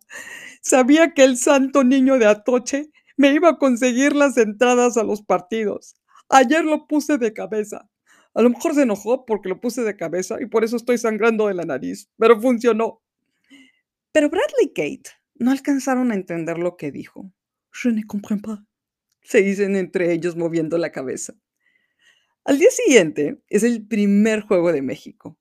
Sabía 0.61 1.12
que 1.12 1.25
el 1.25 1.37
santo 1.37 1.83
niño 1.83 2.21
de 2.21 2.27
Atoche 2.27 2.93
me 3.17 3.35
iba 3.35 3.49
a 3.49 3.59
conseguir 3.59 4.15
las 4.15 4.37
entradas 4.37 4.97
a 4.97 5.03
los 5.03 5.23
partidos. 5.23 5.97
Ayer 6.29 6.65
lo 6.65 6.87
puse 6.87 7.19
de 7.19 7.33
cabeza. 7.33 7.91
A 8.33 8.43
lo 8.43 8.51
mejor 8.51 8.77
se 8.77 8.83
enojó 8.83 9.27
porque 9.27 9.49
lo 9.49 9.61
puse 9.61 9.83
de 9.83 9.97
cabeza 9.97 10.41
y 10.41 10.47
por 10.47 10.62
eso 10.62 10.77
estoy 10.77 10.99
sangrando 10.99 11.49
de 11.49 11.55
la 11.55 11.65
nariz, 11.65 12.09
pero 12.17 12.41
funcionó. 12.41 13.03
Pero 14.12 14.31
Bradley 14.31 14.67
y 14.67 14.69
Kate 14.69 15.11
no 15.35 15.51
alcanzaron 15.51 16.12
a 16.12 16.15
entender 16.15 16.59
lo 16.59 16.77
que 16.77 16.93
dijo. 16.93 17.33
Je 17.73 17.91
ne 17.91 18.05
comprends 18.07 18.41
pas. 18.41 18.61
Se 19.25 19.43
dicen 19.43 19.75
entre 19.75 20.12
ellos 20.12 20.37
moviendo 20.37 20.79
la 20.79 20.93
cabeza. 20.93 21.35
Al 22.45 22.59
día 22.59 22.71
siguiente 22.73 23.41
es 23.49 23.63
el 23.63 23.87
primer 23.87 24.41
juego 24.41 24.73
de 24.73 24.83
México. 24.83 25.39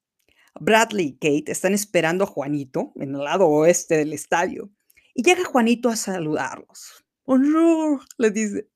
Bradley 0.59 1.07
y 1.07 1.13
Kate 1.13 1.51
están 1.51 1.73
esperando 1.73 2.25
a 2.25 2.27
Juanito 2.27 2.93
en 2.95 3.15
el 3.15 3.23
lado 3.23 3.47
oeste 3.47 3.97
del 3.97 4.13
estadio 4.13 4.69
y 5.15 5.23
llega 5.23 5.43
Juanito 5.43 5.89
a 5.89 5.95
saludarlos. 5.95 7.03
Bonjour, 7.25 8.01
les 8.19 8.33
dice. 8.35 8.69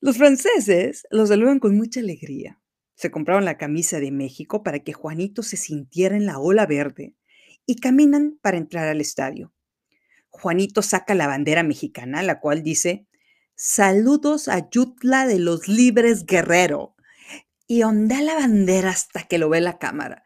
Los 0.00 0.16
franceses 0.16 1.06
los 1.12 1.28
saludan 1.28 1.60
con 1.60 1.76
mucha 1.76 2.00
alegría. 2.00 2.60
Se 2.96 3.12
compraron 3.12 3.44
la 3.44 3.56
camisa 3.56 4.00
de 4.00 4.10
México 4.10 4.64
para 4.64 4.80
que 4.80 4.92
Juanito 4.92 5.44
se 5.44 5.56
sintiera 5.56 6.16
en 6.16 6.26
la 6.26 6.40
ola 6.40 6.66
verde 6.66 7.14
y 7.66 7.76
caminan 7.76 8.36
para 8.42 8.56
entrar 8.56 8.88
al 8.88 9.00
estadio. 9.00 9.52
Juanito 10.30 10.82
saca 10.82 11.14
la 11.14 11.28
bandera 11.28 11.62
mexicana, 11.62 12.24
la 12.24 12.40
cual 12.40 12.64
dice, 12.64 13.06
Saludos 13.54 14.48
a 14.48 14.68
Yutla 14.70 15.28
de 15.28 15.38
los 15.38 15.68
Libres 15.68 16.26
Guerrero. 16.26 16.96
Y 17.68 17.84
ondea 17.84 18.22
la 18.22 18.34
bandera 18.34 18.90
hasta 18.90 19.22
que 19.22 19.38
lo 19.38 19.48
ve 19.48 19.60
la 19.60 19.78
cámara. 19.78 20.24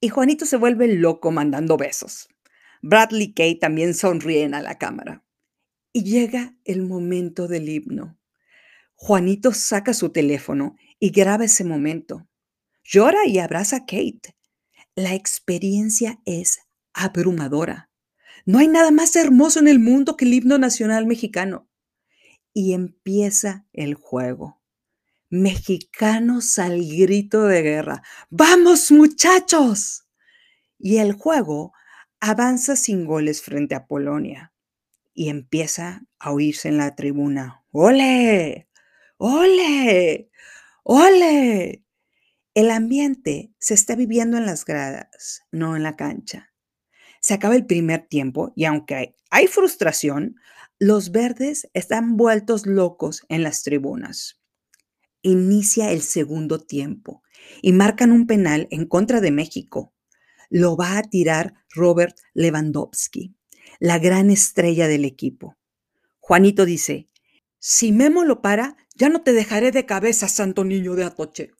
Y 0.00 0.08
Juanito 0.08 0.44
se 0.44 0.56
vuelve 0.56 0.88
loco 0.88 1.30
mandando 1.30 1.76
besos. 1.76 2.28
Bradley 2.82 3.28
y 3.28 3.32
Kate 3.34 3.58
también 3.60 3.94
sonríen 3.94 4.52
a 4.52 4.60
la 4.60 4.76
cámara. 4.76 5.24
Y 5.92 6.02
llega 6.02 6.56
el 6.64 6.82
momento 6.82 7.46
del 7.46 7.68
himno. 7.68 8.18
Juanito 8.96 9.52
saca 9.52 9.94
su 9.94 10.10
teléfono 10.10 10.76
y 10.98 11.10
graba 11.10 11.44
ese 11.44 11.64
momento. 11.64 12.28
Llora 12.82 13.26
y 13.26 13.38
abraza 13.38 13.76
a 13.76 13.80
Kate. 13.80 14.36
La 14.96 15.14
experiencia 15.14 16.20
es 16.24 16.58
abrumadora. 16.92 17.90
No 18.44 18.58
hay 18.58 18.66
nada 18.66 18.90
más 18.90 19.14
hermoso 19.14 19.60
en 19.60 19.68
el 19.68 19.78
mundo 19.78 20.16
que 20.16 20.24
el 20.24 20.34
himno 20.34 20.58
nacional 20.58 21.06
mexicano. 21.06 21.68
Y 22.52 22.72
empieza 22.72 23.66
el 23.72 23.94
juego. 23.94 24.61
Mexicanos 25.32 26.58
al 26.58 26.84
grito 26.84 27.44
de 27.44 27.62
guerra. 27.62 28.02
¡Vamos 28.28 28.92
muchachos! 28.92 30.06
Y 30.78 30.98
el 30.98 31.14
juego 31.14 31.72
avanza 32.20 32.76
sin 32.76 33.06
goles 33.06 33.40
frente 33.40 33.74
a 33.74 33.86
Polonia 33.86 34.52
y 35.14 35.30
empieza 35.30 36.02
a 36.18 36.32
oírse 36.32 36.68
en 36.68 36.76
la 36.76 36.94
tribuna, 36.94 37.64
¡ole! 37.70 38.68
¡ole! 39.16 40.28
¡ole! 40.82 41.82
El 42.52 42.70
ambiente 42.70 43.54
se 43.58 43.72
está 43.72 43.96
viviendo 43.96 44.36
en 44.36 44.44
las 44.44 44.66
gradas, 44.66 45.44
no 45.50 45.76
en 45.76 45.82
la 45.82 45.96
cancha. 45.96 46.52
Se 47.22 47.32
acaba 47.32 47.56
el 47.56 47.64
primer 47.64 48.06
tiempo 48.06 48.52
y 48.54 48.66
aunque 48.66 49.16
hay 49.30 49.46
frustración, 49.46 50.36
los 50.78 51.10
verdes 51.10 51.70
están 51.72 52.18
vueltos 52.18 52.66
locos 52.66 53.24
en 53.30 53.42
las 53.42 53.62
tribunas. 53.62 54.41
Inicia 55.22 55.92
el 55.92 56.02
segundo 56.02 56.58
tiempo 56.58 57.22
y 57.62 57.72
marcan 57.72 58.12
un 58.12 58.26
penal 58.26 58.68
en 58.70 58.86
contra 58.86 59.20
de 59.20 59.30
México. 59.30 59.92
Lo 60.50 60.76
va 60.76 60.98
a 60.98 61.02
tirar 61.02 61.54
Robert 61.74 62.16
Lewandowski 62.34 63.34
la 63.82 63.98
gran 63.98 64.30
estrella 64.30 64.86
del 64.86 65.04
equipo. 65.04 65.56
Juanito 66.20 66.64
dice, 66.64 67.08
si 67.58 67.90
Memo 67.92 68.24
lo 68.24 68.40
para, 68.40 68.76
ya 68.94 69.08
no 69.08 69.22
te 69.22 69.32
dejaré 69.32 69.72
de 69.72 69.86
cabeza, 69.86 70.28
santo 70.28 70.64
niño 70.64 70.94
de 70.94 71.04
Atoche. 71.04 71.50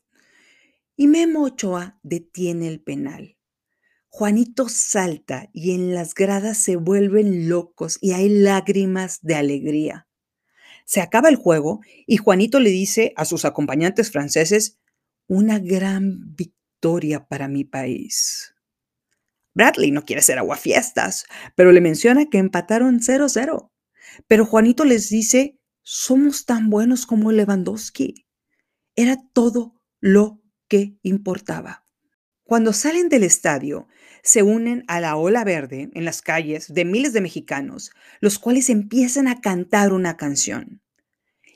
Y 0.95 1.07
Memo 1.07 1.43
Ochoa 1.43 1.99
detiene 2.03 2.67
el 2.67 2.81
penal. 2.81 3.37
Juanito 4.07 4.69
salta 4.69 5.49
y 5.53 5.71
en 5.71 5.93
las 5.93 6.13
gradas 6.13 6.57
se 6.59 6.75
vuelven 6.75 7.49
locos 7.49 7.97
y 7.99 8.11
hay 8.11 8.29
lágrimas 8.29 9.19
de 9.21 9.35
alegría. 9.35 10.07
Se 10.85 11.01
acaba 11.01 11.29
el 11.29 11.35
juego 11.35 11.81
y 12.05 12.17
Juanito 12.17 12.59
le 12.59 12.69
dice 12.69 13.13
a 13.15 13.25
sus 13.25 13.45
acompañantes 13.45 14.11
franceses, 14.11 14.79
una 15.27 15.59
gran 15.59 16.35
victoria 16.35 17.25
para 17.27 17.47
mi 17.47 17.63
país. 17.63 18.53
Bradley 19.53 19.91
no 19.91 20.03
quiere 20.03 20.21
ser 20.21 20.39
aguafiestas, 20.39 21.25
pero 21.55 21.71
le 21.71 21.81
menciona 21.81 22.25
que 22.29 22.39
empataron 22.39 22.99
0-0. 22.99 23.71
Pero 24.27 24.45
Juanito 24.45 24.83
les 24.85 25.09
dice, 25.09 25.59
somos 25.81 26.45
tan 26.45 26.69
buenos 26.69 27.05
como 27.05 27.31
Lewandowski. 27.31 28.27
Era 28.95 29.17
todo 29.33 29.81
lo 29.99 30.41
que 30.67 30.97
importaba. 31.03 31.85
Cuando 32.43 32.73
salen 32.73 33.09
del 33.09 33.23
estadio, 33.23 33.87
se 34.23 34.41
unen 34.41 34.85
a 34.87 35.01
la 35.01 35.17
ola 35.17 35.43
verde 35.43 35.89
en 35.93 36.05
las 36.05 36.21
calles 36.21 36.73
de 36.73 36.85
miles 36.85 37.11
de 37.11 37.19
mexicanos, 37.19 37.91
los 38.21 38.39
cuales 38.39 38.69
empiezan 38.69 39.27
a 39.27 39.41
cantar 39.41 39.91
una 39.91 40.15
canción. 40.15 40.81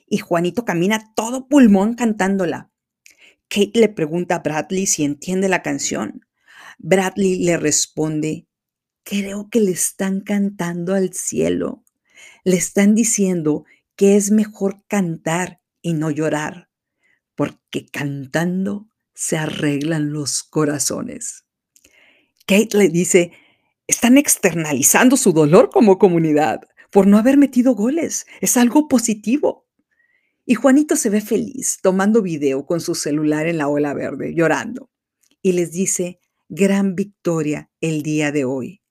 Y 0.05 0.17
Juanito 0.17 0.65
camina 0.65 1.13
todo 1.15 1.47
pulmón 1.47 1.95
cantándola. 1.95 2.69
Kate 3.47 3.79
le 3.79 3.87
pregunta 3.87 4.35
a 4.35 4.39
Bradley 4.39 4.85
si 4.85 5.05
entiende 5.05 5.47
la 5.47 5.63
canción. 5.63 6.25
Bradley 6.77 7.43
le 7.43 7.55
responde, 7.55 8.47
creo 9.03 9.49
que 9.49 9.61
le 9.61 9.71
están 9.71 10.19
cantando 10.19 10.93
al 10.93 11.13
cielo. 11.13 11.85
Le 12.43 12.57
están 12.57 12.95
diciendo 12.95 13.63
que 13.95 14.17
es 14.17 14.29
mejor 14.29 14.83
cantar 14.87 15.61
y 15.81 15.93
no 15.93 16.11
llorar, 16.11 16.69
porque 17.35 17.87
cantando 17.87 18.89
se 19.13 19.37
arreglan 19.37 20.11
los 20.11 20.43
corazones. 20.43 21.46
Kate 22.47 22.77
le 22.77 22.87
dice, 22.87 23.33
están 23.87 24.17
externalizando 24.17 25.17
su 25.17 25.33
dolor 25.33 25.69
como 25.69 25.99
comunidad 25.99 26.61
por 26.91 27.05
no 27.05 27.17
haber 27.17 27.37
metido 27.37 27.75
goles. 27.75 28.25
Es 28.39 28.55
algo 28.55 28.87
positivo. 28.87 29.67
Y 30.45 30.55
Juanito 30.55 30.95
se 30.95 31.09
ve 31.09 31.19
feliz 31.19 31.79
tomando 31.81 32.21
video 32.21 32.65
con 32.65 32.79
su 32.79 32.95
celular 32.95 33.47
en 33.47 33.57
la 33.57 33.67
ola 33.67 33.93
verde, 33.93 34.33
llorando. 34.33 34.89
Y 35.41 35.51
les 35.51 35.73
dice, 35.73 36.21
gran 36.47 36.95
victoria 36.95 37.69
el 37.81 38.01
día 38.01 38.31
de 38.31 38.45
hoy. 38.45 38.81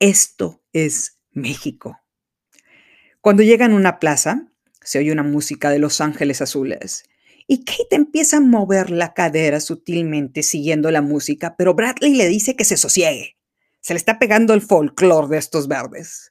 Esto 0.00 0.60
es 0.72 1.20
México. 1.30 2.00
Cuando 3.20 3.44
llegan 3.44 3.72
a 3.72 3.76
una 3.76 4.00
plaza, 4.00 4.52
se 4.82 4.98
oye 4.98 5.12
una 5.12 5.22
música 5.22 5.70
de 5.70 5.78
Los 5.78 6.00
Ángeles 6.00 6.42
Azules 6.42 7.04
y 7.48 7.64
Kate 7.64 7.96
empieza 7.96 8.36
a 8.36 8.40
mover 8.40 8.90
la 8.90 9.14
cadera 9.14 9.58
sutilmente 9.58 10.44
siguiendo 10.44 10.92
la 10.92 11.02
música, 11.02 11.56
pero 11.56 11.74
Bradley 11.74 12.14
le 12.14 12.28
dice 12.28 12.54
que 12.54 12.64
se 12.64 12.76
sosiegue. 12.76 13.36
Se 13.80 13.94
le 13.94 13.98
está 13.98 14.20
pegando 14.20 14.54
el 14.54 14.60
folclore 14.60 15.28
de 15.28 15.38
estos 15.38 15.66
verdes. 15.66 16.30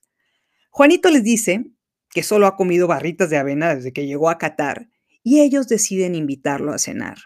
Juanito 0.69 1.09
les 1.09 1.23
dice 1.23 1.65
que 2.11 2.23
solo 2.23 2.47
ha 2.47 2.55
comido 2.55 2.87
barritas 2.87 3.29
de 3.29 3.37
avena 3.37 3.75
desde 3.75 3.91
que 3.91 4.05
llegó 4.05 4.29
a 4.29 4.37
Qatar 4.37 4.89
y 5.23 5.41
ellos 5.41 5.67
deciden 5.67 6.15
invitarlo 6.15 6.71
a 6.71 6.77
cenar 6.77 7.17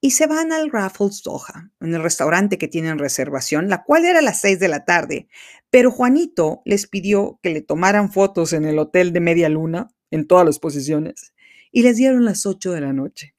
y 0.00 0.12
se 0.12 0.26
van 0.26 0.52
al 0.52 0.70
Raffles 0.70 1.22
Doha, 1.22 1.70
en 1.80 1.94
el 1.94 2.02
restaurante 2.02 2.58
que 2.58 2.68
tienen 2.68 2.98
reservación, 2.98 3.68
la 3.68 3.82
cual 3.82 4.04
era 4.04 4.20
a 4.20 4.22
las 4.22 4.40
6 4.40 4.60
de 4.60 4.68
la 4.68 4.84
tarde. 4.84 5.28
Pero 5.70 5.90
Juanito 5.90 6.62
les 6.64 6.86
pidió 6.86 7.40
que 7.42 7.50
le 7.50 7.62
tomaran 7.62 8.12
fotos 8.12 8.52
en 8.52 8.64
el 8.64 8.78
hotel 8.78 9.12
de 9.12 9.20
media 9.20 9.48
luna, 9.48 9.88
en 10.10 10.26
todas 10.26 10.46
las 10.46 10.58
posiciones, 10.58 11.34
y 11.72 11.82
les 11.82 11.96
dieron 11.96 12.24
las 12.24 12.46
8 12.46 12.72
de 12.72 12.80
la 12.80 12.92
noche. 12.92 13.34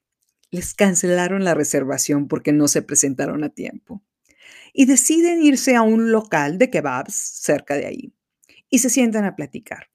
Les 0.50 0.74
cancelaron 0.74 1.44
la 1.44 1.54
reservación 1.54 2.28
porque 2.28 2.52
no 2.52 2.68
se 2.68 2.82
presentaron 2.82 3.44
a 3.44 3.50
tiempo. 3.50 4.02
Y 4.72 4.86
deciden 4.86 5.42
irse 5.42 5.76
a 5.76 5.82
un 5.82 6.12
local 6.12 6.58
de 6.58 6.70
kebabs 6.70 7.14
cerca 7.14 7.74
de 7.74 7.86
ahí. 7.86 8.14
y 8.72 8.78
se 8.78 8.88
sientan 8.88 9.24
a 9.24 9.34
platicar. 9.34 9.90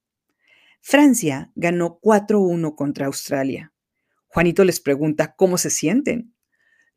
Francia 0.82 1.52
ganó 1.56 2.00
4-1 2.02 2.76
contra 2.76 3.06
Australia. 3.06 3.74
Juanito 4.28 4.66
les 4.66 4.82
pregunta 4.82 5.34
cómo 5.36 5.58
se 5.58 5.70
sienten. 5.70 6.36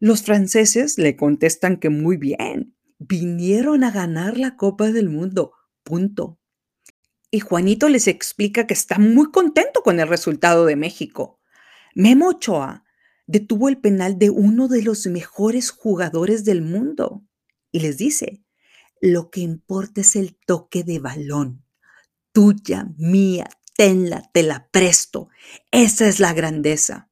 Los 0.00 0.22
franceses 0.22 0.98
le 0.98 1.16
contestan 1.16 1.78
que 1.78 1.88
muy 1.88 2.16
bien, 2.16 2.74
vinieron 2.98 3.84
a 3.84 3.90
ganar 3.92 4.36
la 4.38 4.56
Copa 4.56 4.90
del 4.90 5.08
Mundo, 5.08 5.52
punto. 5.84 6.38
Y 7.30 7.40
Juanito 7.40 7.88
les 7.88 8.08
explica 8.08 8.66
que 8.66 8.74
está 8.74 8.98
muy 8.98 9.30
contento 9.30 9.82
con 9.82 10.00
el 10.00 10.08
resultado 10.08 10.64
de 10.64 10.76
México. 10.76 11.40
Memo 11.94 12.28
Ochoa 12.28 12.84
detuvo 13.26 13.68
el 13.68 13.78
penal 13.78 14.18
de 14.18 14.30
uno 14.30 14.68
de 14.68 14.82
los 14.82 15.06
mejores 15.06 15.70
jugadores 15.70 16.44
del 16.44 16.62
mundo 16.62 17.24
y 17.70 17.80
les 17.80 17.98
dice, 17.98 18.42
lo 19.00 19.30
que 19.30 19.40
importa 19.40 20.00
es 20.00 20.16
el 20.16 20.36
toque 20.46 20.82
de 20.84 20.98
balón. 20.98 21.64
Tuya, 22.32 22.88
mía, 22.96 23.48
tenla, 23.76 24.22
te 24.32 24.42
la 24.42 24.68
presto. 24.70 25.28
Esa 25.70 26.08
es 26.08 26.20
la 26.20 26.32
grandeza. 26.32 27.10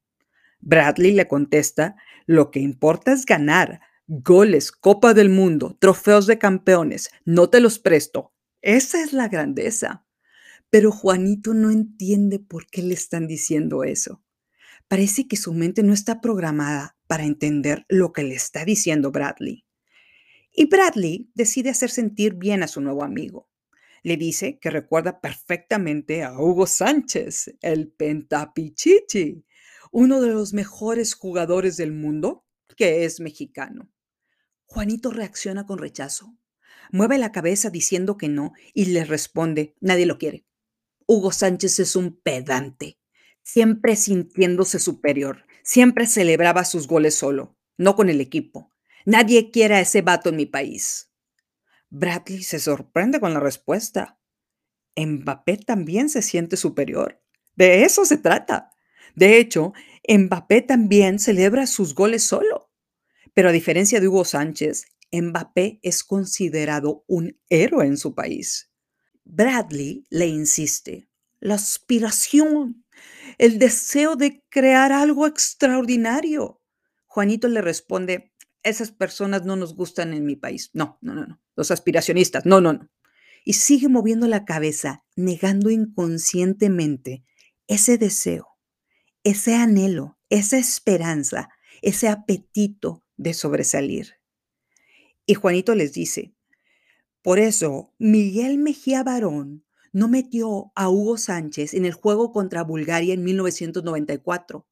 Bradley 0.60 1.12
le 1.12 1.28
contesta, 1.28 1.96
lo 2.24 2.50
que 2.50 2.60
importa 2.60 3.12
es 3.12 3.26
ganar. 3.26 3.80
Goles, 4.06 4.72
Copa 4.72 5.14
del 5.14 5.28
Mundo, 5.28 5.76
trofeos 5.78 6.26
de 6.26 6.38
campeones, 6.38 7.10
no 7.24 7.50
te 7.50 7.60
los 7.60 7.78
presto. 7.78 8.32
Esa 8.62 9.02
es 9.02 9.12
la 9.12 9.28
grandeza. 9.28 10.05
Pero 10.76 10.92
Juanito 10.92 11.54
no 11.54 11.70
entiende 11.70 12.38
por 12.38 12.66
qué 12.66 12.82
le 12.82 12.92
están 12.92 13.26
diciendo 13.26 13.82
eso. 13.82 14.22
Parece 14.88 15.26
que 15.26 15.38
su 15.38 15.54
mente 15.54 15.82
no 15.82 15.94
está 15.94 16.20
programada 16.20 16.98
para 17.06 17.24
entender 17.24 17.86
lo 17.88 18.12
que 18.12 18.24
le 18.24 18.34
está 18.34 18.62
diciendo 18.66 19.10
Bradley. 19.10 19.64
Y 20.52 20.66
Bradley 20.66 21.30
decide 21.34 21.70
hacer 21.70 21.88
sentir 21.88 22.34
bien 22.34 22.62
a 22.62 22.68
su 22.68 22.82
nuevo 22.82 23.04
amigo. 23.04 23.48
Le 24.02 24.18
dice 24.18 24.58
que 24.58 24.68
recuerda 24.68 25.22
perfectamente 25.22 26.22
a 26.22 26.38
Hugo 26.38 26.66
Sánchez, 26.66 27.56
el 27.62 27.88
Pentapichichi, 27.88 29.46
uno 29.92 30.20
de 30.20 30.28
los 30.28 30.52
mejores 30.52 31.14
jugadores 31.14 31.78
del 31.78 31.92
mundo, 31.92 32.44
que 32.76 33.06
es 33.06 33.18
mexicano. 33.18 33.90
Juanito 34.66 35.10
reacciona 35.10 35.64
con 35.64 35.78
rechazo. 35.78 36.36
Mueve 36.92 37.16
la 37.16 37.32
cabeza 37.32 37.70
diciendo 37.70 38.18
que 38.18 38.28
no 38.28 38.52
y 38.74 38.84
le 38.92 39.06
responde, 39.06 39.74
nadie 39.80 40.04
lo 40.04 40.18
quiere. 40.18 40.45
Hugo 41.08 41.30
Sánchez 41.30 41.78
es 41.78 41.94
un 41.94 42.20
pedante, 42.20 42.98
siempre 43.42 43.94
sintiéndose 43.94 44.80
superior, 44.80 45.46
siempre 45.62 46.06
celebraba 46.06 46.64
sus 46.64 46.88
goles 46.88 47.14
solo, 47.14 47.56
no 47.76 47.94
con 47.94 48.08
el 48.08 48.20
equipo. 48.20 48.72
Nadie 49.04 49.52
quiere 49.52 49.76
a 49.76 49.80
ese 49.80 50.02
vato 50.02 50.30
en 50.30 50.36
mi 50.36 50.46
país. 50.46 51.12
Bradley 51.90 52.42
se 52.42 52.58
sorprende 52.58 53.20
con 53.20 53.34
la 53.34 53.40
respuesta. 53.40 54.18
Mbappé 54.96 55.58
también 55.58 56.08
se 56.08 56.22
siente 56.22 56.56
superior. 56.56 57.22
De 57.54 57.84
eso 57.84 58.04
se 58.04 58.18
trata. 58.18 58.72
De 59.14 59.38
hecho, 59.38 59.74
Mbappé 60.08 60.62
también 60.62 61.20
celebra 61.20 61.68
sus 61.68 61.94
goles 61.94 62.24
solo. 62.24 62.72
Pero 63.32 63.50
a 63.50 63.52
diferencia 63.52 64.00
de 64.00 64.08
Hugo 64.08 64.24
Sánchez, 64.24 64.86
Mbappé 65.12 65.78
es 65.82 66.02
considerado 66.02 67.04
un 67.06 67.38
héroe 67.48 67.86
en 67.86 67.96
su 67.96 68.14
país. 68.14 68.72
Bradley 69.26 70.06
le 70.08 70.26
insiste, 70.26 71.08
la 71.40 71.54
aspiración, 71.54 72.84
el 73.38 73.58
deseo 73.58 74.16
de 74.16 74.42
crear 74.48 74.92
algo 74.92 75.26
extraordinario. 75.26 76.62
Juanito 77.06 77.48
le 77.48 77.60
responde, 77.60 78.32
esas 78.62 78.92
personas 78.92 79.44
no 79.44 79.56
nos 79.56 79.74
gustan 79.74 80.14
en 80.14 80.24
mi 80.24 80.36
país. 80.36 80.70
No, 80.72 80.98
no, 81.00 81.14
no, 81.14 81.26
no. 81.26 81.40
Los 81.56 81.70
aspiracionistas, 81.70 82.46
no, 82.46 82.60
no, 82.60 82.72
no. 82.72 82.88
Y 83.44 83.54
sigue 83.54 83.88
moviendo 83.88 84.26
la 84.26 84.44
cabeza, 84.44 85.04
negando 85.14 85.70
inconscientemente 85.70 87.24
ese 87.66 87.98
deseo, 87.98 88.48
ese 89.24 89.54
anhelo, 89.54 90.18
esa 90.30 90.56
esperanza, 90.56 91.50
ese 91.82 92.08
apetito 92.08 93.04
de 93.16 93.34
sobresalir. 93.34 94.14
Y 95.26 95.34
Juanito 95.34 95.74
les 95.74 95.92
dice, 95.92 96.35
por 97.26 97.40
eso 97.40 97.92
Miguel 97.98 98.56
Mejía 98.56 99.02
Barón 99.02 99.64
no 99.92 100.06
metió 100.06 100.70
a 100.76 100.88
Hugo 100.88 101.18
Sánchez 101.18 101.74
en 101.74 101.84
el 101.84 101.92
juego 101.92 102.30
contra 102.30 102.62
Bulgaria 102.62 103.14
en 103.14 103.24
1994 103.24 104.68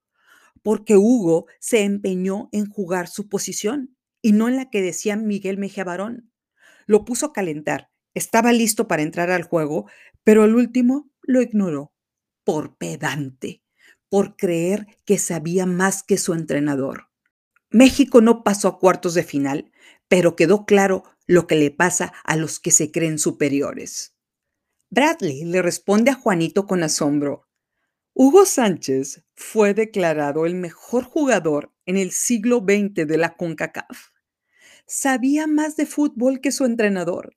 porque 0.62 0.97
Hugo 0.97 1.47
se 1.59 1.83
empeñó 1.83 2.51
en 2.53 2.71
jugar 2.71 3.09
su 3.09 3.29
posición 3.29 3.97
y 4.23 4.35
no 4.35 4.47
en 4.47 4.55
la 4.55 4.71
que 4.71 4.83
decía 4.83 5.17
Miguel 5.17 5.59
Mejía 5.59 5.83
Barón. 5.83 6.31
Lo 6.87 7.05
puso 7.05 7.27
a 7.27 7.33
calentar, 7.33 7.90
estaba 8.14 8.53
listo 8.53 8.87
para 8.87 9.03
entrar 9.03 9.33
al 9.33 9.43
juego, 9.43 9.90
pero 10.23 10.45
el 10.45 10.55
último 10.55 11.11
lo 11.23 11.43
ignoró 11.43 11.93
por 12.45 12.77
pedante, 12.77 13.64
por 14.09 14.37
creer 14.37 14.87
que 15.05 15.19
sabía 15.19 15.67
más 15.67 16.05
que 16.05 16.19
su 16.19 16.35
entrenador. 16.35 17.09
México 17.69 18.21
no 18.21 18.45
pasó 18.45 18.69
a 18.69 18.79
cuartos 18.79 19.14
de 19.14 19.25
final, 19.25 19.73
pero 20.07 20.37
quedó 20.37 20.67
claro 20.67 21.03
lo 21.26 21.46
que 21.46 21.56
le 21.56 21.70
pasa 21.70 22.12
a 22.24 22.37
los 22.37 22.60
que 22.60 22.70
se 22.70 22.90
creen 22.90 23.18
superiores. 23.18 24.14
Bradley 24.90 25.44
le 25.44 25.62
responde 25.62 26.10
a 26.10 26.14
Juanito 26.14 26.66
con 26.66 26.82
asombro. 26.82 27.48
Hugo 28.12 28.46
Sánchez 28.46 29.24
fue 29.34 29.74
declarado 29.74 30.46
el 30.46 30.54
mejor 30.54 31.04
jugador 31.04 31.72
en 31.87 31.96
el 31.96 32.12
siglo 32.12 32.58
XX 32.58 33.06
de 33.06 33.16
la 33.18 33.37
CONCACAF. 33.37 34.10
Sabía 34.87 35.46
más 35.46 35.76
de 35.76 35.87
fútbol 35.87 36.40
que 36.40 36.52
su 36.52 36.64
entrenador 36.64 37.37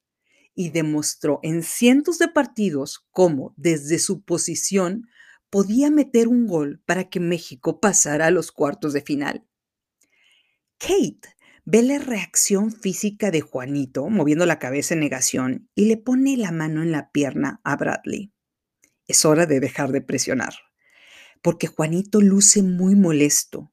y 0.53 0.69
demostró 0.69 1.39
en 1.43 1.63
cientos 1.63 2.19
de 2.19 2.27
partidos 2.27 3.07
cómo 3.11 3.53
desde 3.57 3.99
su 3.99 4.21
posición 4.23 5.07
podía 5.49 5.89
meter 5.89 6.27
un 6.27 6.45
gol 6.45 6.81
para 6.85 7.09
que 7.09 7.19
México 7.19 7.79
pasara 7.79 8.27
a 8.27 8.31
los 8.31 8.51
cuartos 8.51 8.93
de 8.93 9.01
final. 9.01 9.47
Kate 10.77 11.35
ve 11.69 11.81
la 11.81 11.99
reacción 11.99 12.71
física 12.71 13.29
de 13.29 13.41
Juanito 13.41 14.07
moviendo 14.07 14.45
la 14.45 14.57
cabeza 14.57 14.93
en 14.93 15.01
negación 15.01 15.69
y 15.75 15.85
le 15.85 15.97
pone 15.97 16.37
la 16.37 16.51
mano 16.51 16.81
en 16.81 16.93
la 16.93 17.11
pierna 17.11 17.59
a 17.65 17.75
Bradley. 17.75 18.31
Es 19.05 19.25
hora 19.25 19.45
de 19.45 19.59
dejar 19.59 19.91
de 19.91 19.99
presionar 19.99 20.53
porque 21.41 21.67
Juanito 21.67 22.21
luce 22.21 22.63
muy 22.63 22.95
molesto. 22.95 23.71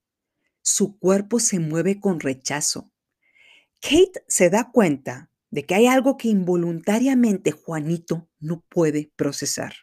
Su 0.62 0.98
cuerpo 0.98 1.40
se 1.40 1.58
mueve 1.58 2.00
con 2.00 2.20
rechazo. 2.20 2.92
Kate 3.80 4.24
se 4.28 4.50
da 4.50 4.70
cuenta 4.72 5.30
de 5.50 5.64
que 5.64 5.74
hay 5.74 5.86
algo 5.86 6.16
que 6.16 6.28
involuntariamente 6.28 7.52
Juanito 7.52 8.28
no 8.40 8.64
puede 8.68 9.12
procesar. 9.16 9.74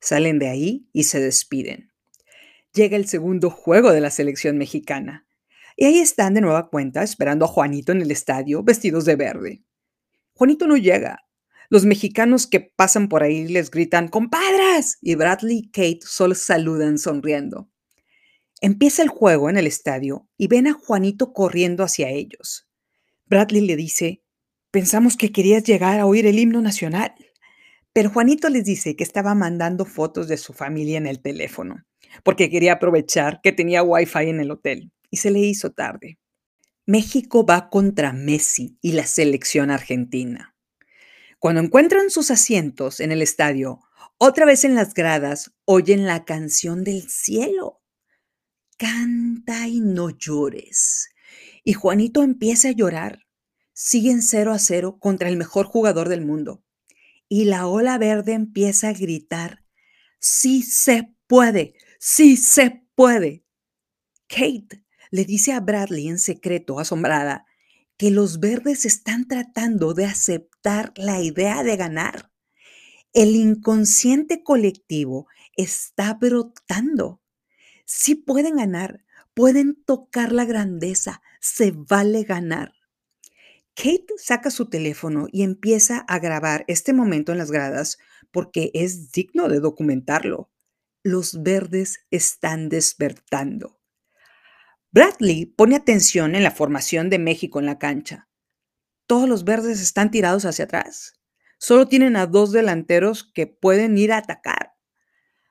Salen 0.00 0.38
de 0.38 0.48
ahí 0.48 0.88
y 0.92 1.04
se 1.04 1.20
despiden. 1.20 1.92
Llega 2.72 2.96
el 2.96 3.06
segundo 3.06 3.50
juego 3.50 3.92
de 3.92 4.00
la 4.00 4.10
selección 4.10 4.58
mexicana. 4.58 5.27
Y 5.80 5.84
ahí 5.84 6.00
están 6.00 6.34
de 6.34 6.40
nueva 6.40 6.70
cuenta 6.70 7.04
esperando 7.04 7.44
a 7.44 7.48
Juanito 7.48 7.92
en 7.92 8.02
el 8.02 8.10
estadio 8.10 8.64
vestidos 8.64 9.04
de 9.04 9.14
verde. 9.14 9.62
Juanito 10.32 10.66
no 10.66 10.76
llega, 10.76 11.20
los 11.70 11.84
mexicanos 11.84 12.48
que 12.48 12.58
pasan 12.58 13.08
por 13.08 13.22
ahí 13.22 13.46
les 13.46 13.70
gritan, 13.70 14.08
compadres, 14.08 14.98
y 15.00 15.14
Bradley 15.14 15.58
y 15.58 15.70
Kate 15.70 16.00
solo 16.02 16.34
saludan 16.34 16.98
sonriendo. 16.98 17.70
Empieza 18.60 19.02
el 19.02 19.08
juego 19.08 19.50
en 19.50 19.56
el 19.56 19.68
estadio 19.68 20.28
y 20.36 20.48
ven 20.48 20.66
a 20.66 20.72
Juanito 20.72 21.32
corriendo 21.32 21.84
hacia 21.84 22.08
ellos. 22.08 22.68
Bradley 23.26 23.64
le 23.64 23.76
dice, 23.76 24.24
pensamos 24.72 25.16
que 25.16 25.30
querías 25.30 25.62
llegar 25.62 26.00
a 26.00 26.06
oír 26.06 26.26
el 26.26 26.40
himno 26.40 26.60
nacional. 26.60 27.14
Pero 27.92 28.10
Juanito 28.10 28.48
les 28.48 28.64
dice 28.64 28.96
que 28.96 29.04
estaba 29.04 29.36
mandando 29.36 29.84
fotos 29.84 30.26
de 30.26 30.38
su 30.38 30.52
familia 30.52 30.98
en 30.98 31.06
el 31.06 31.22
teléfono, 31.22 31.84
porque 32.24 32.50
quería 32.50 32.72
aprovechar 32.72 33.40
que 33.42 33.52
tenía 33.52 33.84
wifi 33.84 34.28
en 34.28 34.40
el 34.40 34.50
hotel 34.50 34.90
y 35.10 35.18
se 35.18 35.30
le 35.30 35.40
hizo 35.40 35.72
tarde. 35.72 36.18
México 36.86 37.44
va 37.44 37.68
contra 37.68 38.12
Messi 38.12 38.78
y 38.80 38.92
la 38.92 39.06
selección 39.06 39.70
argentina. 39.70 40.56
Cuando 41.38 41.60
encuentran 41.60 42.10
sus 42.10 42.30
asientos 42.30 43.00
en 43.00 43.12
el 43.12 43.20
estadio, 43.20 43.80
otra 44.16 44.46
vez 44.46 44.64
en 44.64 44.74
las 44.74 44.94
gradas, 44.94 45.52
oyen 45.66 46.06
la 46.06 46.24
canción 46.24 46.84
del 46.84 47.08
cielo. 47.08 47.82
Canta 48.78 49.68
y 49.68 49.80
no 49.80 50.10
llores. 50.10 51.10
Y 51.62 51.74
Juanito 51.74 52.22
empieza 52.22 52.68
a 52.68 52.72
llorar. 52.72 53.26
Siguen 53.74 54.22
0 54.22 54.52
a 54.52 54.58
0 54.58 54.98
contra 54.98 55.28
el 55.28 55.36
mejor 55.36 55.66
jugador 55.66 56.08
del 56.08 56.24
mundo. 56.24 56.64
Y 57.28 57.44
la 57.44 57.66
ola 57.66 57.98
verde 57.98 58.32
empieza 58.32 58.88
a 58.88 58.94
gritar, 58.94 59.62
sí 60.18 60.62
se 60.62 61.14
puede, 61.26 61.74
sí 62.00 62.38
se 62.38 62.82
puede. 62.94 63.44
Kate 64.26 64.87
le 65.10 65.24
dice 65.24 65.52
a 65.52 65.60
Bradley 65.60 66.08
en 66.08 66.18
secreto, 66.18 66.80
asombrada, 66.80 67.46
que 67.96 68.10
los 68.10 68.40
verdes 68.40 68.84
están 68.84 69.26
tratando 69.26 69.92
de 69.92 70.04
aceptar 70.04 70.92
la 70.96 71.20
idea 71.20 71.62
de 71.62 71.76
ganar. 71.76 72.30
El 73.12 73.34
inconsciente 73.34 74.42
colectivo 74.44 75.26
está 75.56 76.14
brotando. 76.14 77.20
Si 77.84 78.14
pueden 78.14 78.56
ganar, 78.56 79.04
pueden 79.34 79.82
tocar 79.84 80.32
la 80.32 80.44
grandeza, 80.44 81.22
se 81.40 81.72
vale 81.72 82.22
ganar. 82.22 82.74
Kate 83.74 84.06
saca 84.16 84.50
su 84.50 84.68
teléfono 84.68 85.26
y 85.30 85.42
empieza 85.42 85.98
a 85.98 86.18
grabar 86.18 86.64
este 86.66 86.92
momento 86.92 87.32
en 87.32 87.38
las 87.38 87.50
gradas 87.50 87.98
porque 88.30 88.70
es 88.74 89.12
digno 89.12 89.48
de 89.48 89.60
documentarlo. 89.60 90.50
Los 91.04 91.42
verdes 91.42 92.00
están 92.10 92.68
despertando. 92.68 93.77
Bradley 94.90 95.44
pone 95.44 95.76
atención 95.76 96.34
en 96.34 96.42
la 96.42 96.50
formación 96.50 97.10
de 97.10 97.18
México 97.18 97.60
en 97.60 97.66
la 97.66 97.78
cancha. 97.78 98.28
Todos 99.06 99.28
los 99.28 99.44
verdes 99.44 99.82
están 99.82 100.10
tirados 100.10 100.46
hacia 100.46 100.64
atrás. 100.64 101.20
Solo 101.58 101.88
tienen 101.88 102.16
a 102.16 102.26
dos 102.26 102.52
delanteros 102.52 103.30
que 103.34 103.46
pueden 103.46 103.98
ir 103.98 104.12
a 104.12 104.18
atacar. 104.18 104.72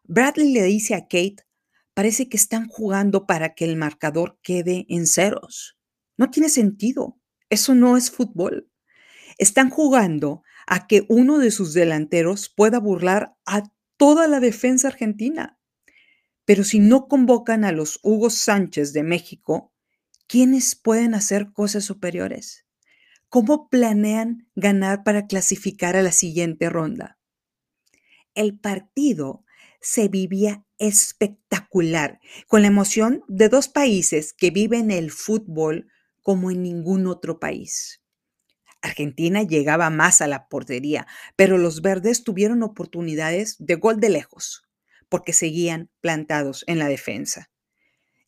Bradley 0.03 0.53
le 0.53 0.63
dice 0.63 0.95
a 0.95 1.01
Kate, 1.01 1.45
parece 1.93 2.29
que 2.29 2.37
están 2.37 2.67
jugando 2.67 3.27
para 3.27 3.53
que 3.53 3.65
el 3.65 3.75
marcador 3.75 4.39
quede 4.41 4.87
en 4.89 5.05
ceros. 5.05 5.77
No 6.17 6.31
tiene 6.31 6.49
sentido. 6.49 7.19
Eso 7.49 7.75
no 7.75 7.95
es 7.95 8.09
fútbol. 8.09 8.71
Están 9.37 9.69
jugando 9.69 10.41
a 10.65 10.87
que 10.87 11.05
uno 11.09 11.37
de 11.37 11.51
sus 11.51 11.73
delanteros 11.73 12.49
pueda 12.49 12.79
burlar 12.79 13.35
a 13.45 13.63
toda 13.97 14.27
la 14.27 14.39
defensa 14.39 14.87
argentina. 14.87 15.56
Pero 16.47 16.63
si 16.63 16.79
no 16.79 17.09
convocan 17.09 17.65
a 17.65 17.73
los 17.73 17.99
Hugo 18.03 18.29
Sánchez 18.29 18.93
de 18.93 19.03
México, 19.03 19.73
¿quiénes 20.27 20.75
pueden 20.75 21.13
hacer 21.13 21.51
cosas 21.51 21.83
superiores? 21.83 22.65
¿Cómo 23.27 23.67
planean 23.67 24.47
ganar 24.55 25.03
para 25.03 25.27
clasificar 25.27 25.97
a 25.97 26.01
la 26.01 26.13
siguiente 26.13 26.69
ronda? 26.69 27.19
El 28.33 28.57
partido 28.57 29.43
se 29.81 30.07
vivía 30.07 30.63
espectacular, 30.77 32.21
con 32.47 32.61
la 32.61 32.69
emoción 32.69 33.25
de 33.27 33.49
dos 33.49 33.67
países 33.67 34.31
que 34.31 34.49
viven 34.49 34.89
el 34.89 35.11
fútbol 35.11 35.89
como 36.21 36.49
en 36.49 36.63
ningún 36.63 37.07
otro 37.07 37.41
país. 37.41 38.01
Argentina 38.81 39.43
llegaba 39.43 39.89
más 39.89 40.21
a 40.21 40.27
la 40.27 40.47
portería, 40.47 41.07
pero 41.35 41.57
los 41.57 41.81
verdes 41.81 42.23
tuvieron 42.23 42.63
oportunidades 42.63 43.57
de 43.59 43.75
gol 43.75 43.99
de 43.99 44.11
lejos, 44.11 44.66
porque 45.09 45.33
seguían 45.33 45.89
plantados 46.01 46.63
en 46.67 46.79
la 46.79 46.87
defensa. 46.87 47.49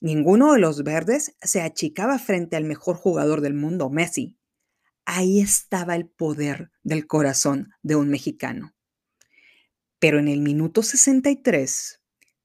Ninguno 0.02 0.54
de 0.54 0.60
los 0.60 0.84
verdes 0.84 1.36
se 1.42 1.62
achicaba 1.62 2.20
frente 2.20 2.56
al 2.56 2.64
mejor 2.64 2.96
jugador 2.96 3.42
del 3.42 3.54
mundo, 3.54 3.90
Messi. 3.90 4.38
Ahí 5.06 5.40
estaba 5.40 5.96
el 5.96 6.08
poder 6.08 6.72
del 6.84 7.06
corazón 7.08 7.74
de 7.84 7.96
un 7.96 8.10
mexicano. 8.10 8.76
Pero 10.00 10.20
en 10.20 10.30
el 10.30 10.40
minuto 10.40 10.84
63, 10.84 12.02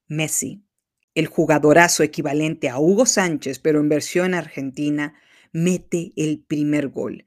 Messi, 0.07 0.65
el 1.13 1.27
jugadorazo 1.27 2.03
equivalente 2.03 2.67
a 2.67 2.77
Hugo 2.77 3.05
Sánchez, 3.05 3.59
pero 3.59 3.79
en 3.79 3.87
versión 3.87 4.33
argentina, 4.33 5.13
mete 5.53 6.11
el 6.17 6.43
primer 6.45 6.89
gol. 6.89 7.25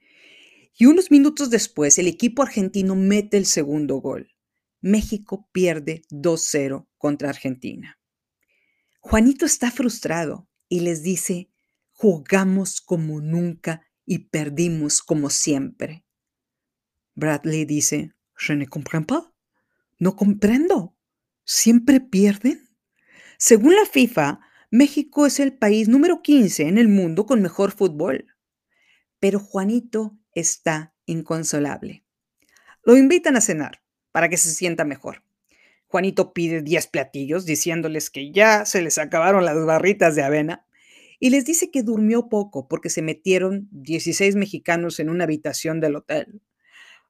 Y 0.77 0.87
unos 0.87 1.11
minutos 1.11 1.49
después, 1.49 1.99
el 1.99 2.07
equipo 2.07 2.43
argentino 2.43 2.95
mete 2.95 3.39
el 3.39 3.47
segundo 3.47 3.97
gol. 3.97 4.31
México 4.81 5.49
pierde 5.53 6.03
2-0 6.11 6.87
contra 6.99 7.31
Argentina. 7.31 7.99
Juanito 9.01 9.45
está 9.45 9.71
frustrado 9.71 10.49
y 10.69 10.81
les 10.81 11.03
dice, 11.03 11.51
jugamos 11.93 12.81
como 12.81 13.21
nunca 13.21 13.83
y 14.05 14.29
perdimos 14.29 15.03
como 15.03 15.31
siempre. 15.31 16.05
Bradley 17.15 17.65
dice, 17.65 18.15
je 18.37 18.55
ne 18.55 18.67
comprends 18.67 19.07
pas. 19.07 19.25
No 19.99 20.15
comprendo. 20.15 20.97
¿Siempre 21.45 22.01
pierden? 22.01 22.69
Según 23.37 23.75
la 23.75 23.87
FIFA, 23.87 24.41
México 24.71 25.27
es 25.27 25.41
el 25.41 25.57
país 25.57 25.89
número 25.89 26.23
15 26.23 26.69
en 26.69 26.79
el 26.79 26.89
mundo 26.89 27.27
con 27.27 27.43
mejor 27.43 27.73
fútbol. 27.73 28.27
Pero 29.19 29.41
Juanito 29.41 30.17
está 30.35 30.95
inconsolable. 31.07 32.05
Lo 32.85 32.97
invitan 32.97 33.37
a 33.37 33.41
cenar 33.41 33.83
para 34.19 34.29
que 34.29 34.37
se 34.37 34.51
sienta 34.51 34.85
mejor. 34.85 35.23
Juanito 35.87 36.33
pide 36.33 36.61
10 36.61 36.89
platillos 36.89 37.47
diciéndoles 37.47 38.11
que 38.11 38.33
ya 38.33 38.65
se 38.65 38.83
les 38.83 38.99
acabaron 38.99 39.45
las 39.45 39.65
barritas 39.65 40.17
de 40.17 40.25
avena 40.25 40.67
y 41.21 41.31
les 41.31 41.45
dice 41.45 41.71
que 41.71 41.85
durmió 41.85 42.29
poco 42.29 42.67
porque 42.67 42.91
se 42.91 43.01
metieron 43.01 43.69
16 43.71 44.35
mexicanos 44.35 44.99
en 44.99 45.09
una 45.09 45.23
habitación 45.23 45.79
del 45.79 45.95
hotel. 45.95 46.43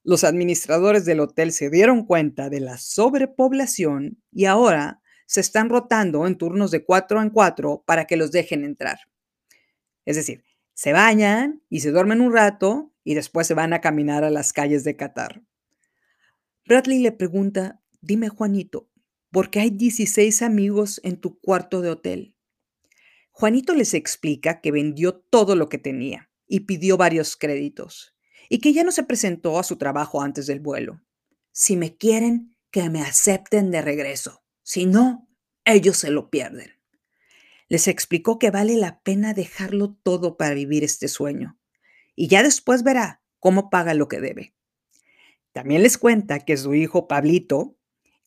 Los 0.04 0.22
administradores 0.22 1.06
del 1.06 1.20
hotel 1.20 1.52
se 1.52 1.70
dieron 1.70 2.04
cuenta 2.04 2.50
de 2.50 2.60
la 2.60 2.76
sobrepoblación 2.76 4.22
y 4.30 4.44
ahora 4.44 5.00
se 5.24 5.40
están 5.40 5.70
rotando 5.70 6.26
en 6.26 6.36
turnos 6.36 6.70
de 6.70 6.84
cuatro 6.84 7.22
en 7.22 7.30
cuatro 7.30 7.84
para 7.86 8.04
que 8.04 8.18
los 8.18 8.32
dejen 8.32 8.64
entrar. 8.64 8.98
Es 10.04 10.16
decir, 10.16 10.44
se 10.74 10.92
bañan 10.92 11.62
y 11.70 11.80
se 11.80 11.90
duermen 11.90 12.20
un 12.20 12.34
rato 12.34 12.92
y 13.02 13.14
después 13.14 13.46
se 13.46 13.54
van 13.54 13.72
a 13.72 13.80
caminar 13.80 14.24
a 14.24 14.30
las 14.30 14.52
calles 14.52 14.84
de 14.84 14.94
Qatar. 14.94 15.40
Bradley 16.68 16.98
le 16.98 17.12
pregunta, 17.12 17.80
dime 18.02 18.28
Juanito, 18.28 18.90
¿por 19.30 19.48
qué 19.48 19.60
hay 19.60 19.70
16 19.70 20.42
amigos 20.42 21.00
en 21.02 21.18
tu 21.18 21.40
cuarto 21.40 21.80
de 21.80 21.88
hotel? 21.88 22.36
Juanito 23.30 23.74
les 23.74 23.94
explica 23.94 24.60
que 24.60 24.70
vendió 24.70 25.14
todo 25.14 25.56
lo 25.56 25.70
que 25.70 25.78
tenía 25.78 26.30
y 26.46 26.60
pidió 26.60 26.98
varios 26.98 27.38
créditos 27.38 28.14
y 28.50 28.58
que 28.58 28.74
ya 28.74 28.84
no 28.84 28.92
se 28.92 29.02
presentó 29.02 29.58
a 29.58 29.62
su 29.62 29.78
trabajo 29.78 30.20
antes 30.20 30.46
del 30.46 30.60
vuelo. 30.60 31.00
Si 31.52 31.74
me 31.74 31.96
quieren, 31.96 32.54
que 32.70 32.90
me 32.90 33.00
acepten 33.00 33.70
de 33.70 33.80
regreso. 33.80 34.44
Si 34.62 34.84
no, 34.84 35.26
ellos 35.64 35.96
se 35.96 36.10
lo 36.10 36.28
pierden. 36.28 36.72
Les 37.68 37.88
explicó 37.88 38.38
que 38.38 38.50
vale 38.50 38.76
la 38.76 39.00
pena 39.00 39.32
dejarlo 39.32 39.94
todo 40.02 40.36
para 40.36 40.52
vivir 40.52 40.84
este 40.84 41.08
sueño 41.08 41.58
y 42.14 42.28
ya 42.28 42.42
después 42.42 42.82
verá 42.82 43.22
cómo 43.38 43.70
paga 43.70 43.94
lo 43.94 44.06
que 44.06 44.20
debe. 44.20 44.57
También 45.58 45.82
les 45.82 45.98
cuenta 45.98 46.38
que 46.38 46.56
su 46.56 46.72
hijo 46.74 47.08
Pablito 47.08 47.76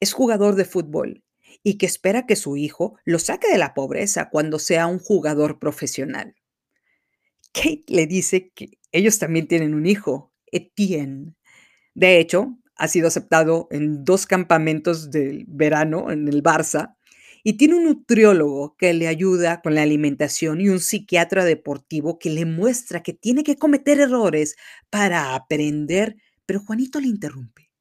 es 0.02 0.12
jugador 0.12 0.56
de 0.56 0.66
fútbol 0.66 1.24
y 1.64 1.78
que 1.78 1.86
espera 1.86 2.26
que 2.26 2.36
su 2.36 2.58
hijo 2.58 2.98
lo 3.06 3.20
saque 3.20 3.48
de 3.50 3.58
la 3.58 3.74
pobreza 3.74 4.30
cuando 4.30 4.60
sea 4.60 4.86
un 4.88 5.00
jugador 5.00 5.58
profesional. 5.58 6.36
Kate 7.54 7.86
le 7.88 8.06
dice 8.06 8.52
que 8.54 8.72
ellos 8.92 9.18
también 9.18 9.48
tienen 9.48 9.76
un 9.76 9.86
hijo, 9.86 10.34
Etienne. 10.48 11.36
De 11.94 12.20
hecho, 12.20 12.58
ha 12.76 12.90
sido 12.90 13.08
aceptado 13.08 13.70
en 13.72 14.04
dos 14.04 14.26
campamentos 14.26 15.10
del 15.10 15.46
verano 15.48 16.12
en 16.12 16.28
el 16.28 16.44
Barça 16.44 16.98
y 17.46 17.54
tiene 17.54 17.76
un 17.76 17.86
nutriólogo 17.86 18.76
que 18.76 18.94
le 18.94 19.08
ayuda 19.08 19.62
con 19.62 19.74
la 19.76 19.84
alimentación 19.84 20.60
y 20.60 20.68
un 20.68 20.82
psiquiatra 20.82 21.46
deportivo 21.46 22.20
que 22.20 22.30
le 22.30 22.44
muestra 22.44 23.02
que 23.02 23.14
tiene 23.14 23.46
que 23.46 23.56
cometer 23.56 24.02
errores 24.02 24.58
para 24.90 25.34
aprender, 25.34 26.18
pero 26.52 26.66
Juanito 26.66 27.00
le 27.00 27.08
interrumpe 27.08 27.72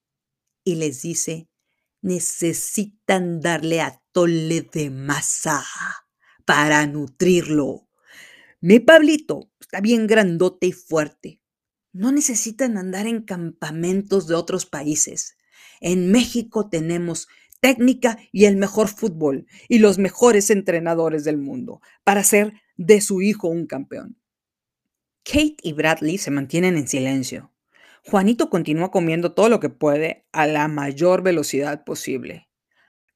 y 0.62 0.76
les 0.76 1.02
dice, 1.02 1.48
necesitan 2.02 3.40
darle 3.40 3.80
a 3.80 4.00
tole 4.12 4.60
de 4.62 4.90
masa 4.90 5.64
para 6.44 6.86
nutrirlo. 6.86 7.88
Mi 8.60 8.78
Pablito 8.78 9.50
está 9.58 9.80
bien 9.80 10.06
grandote 10.06 10.68
y 10.68 10.72
fuerte. 10.72 11.42
No 11.92 12.12
necesitan 12.12 12.78
andar 12.78 13.08
en 13.08 13.22
campamentos 13.22 14.28
de 14.28 14.36
otros 14.36 14.66
países. 14.66 15.36
En 15.80 16.12
México 16.12 16.68
tenemos 16.68 17.26
técnica 17.58 18.18
y 18.30 18.44
el 18.44 18.54
mejor 18.54 18.86
fútbol 18.86 19.48
y 19.68 19.80
los 19.80 19.98
mejores 19.98 20.48
entrenadores 20.48 21.24
del 21.24 21.38
mundo 21.38 21.80
para 22.04 22.20
hacer 22.20 22.52
de 22.76 23.00
su 23.00 23.20
hijo 23.20 23.48
un 23.48 23.66
campeón. 23.66 24.16
Kate 25.24 25.56
y 25.60 25.72
Bradley 25.72 26.18
se 26.18 26.30
mantienen 26.30 26.76
en 26.76 26.86
silencio. 26.86 27.50
Juanito 28.04 28.50
continúa 28.50 28.90
comiendo 28.90 29.32
todo 29.34 29.48
lo 29.48 29.60
que 29.60 29.68
puede 29.68 30.26
a 30.32 30.46
la 30.46 30.68
mayor 30.68 31.22
velocidad 31.22 31.84
posible. 31.84 32.48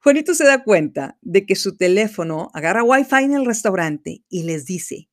Juanito 0.01 0.35
se 0.35 0.45
da 0.45 0.63
cuenta 0.63 1.19
de 1.23 1.47
que 1.47 1.57
su 1.57 1.77
teléfono 1.77 2.51
agarra 2.53 2.85
wifi 2.85 3.25
en 3.25 3.35
el 3.35 3.47
restaurante 3.47 4.23
y 4.29 4.43
les 4.43 4.67
dice, 4.67 5.09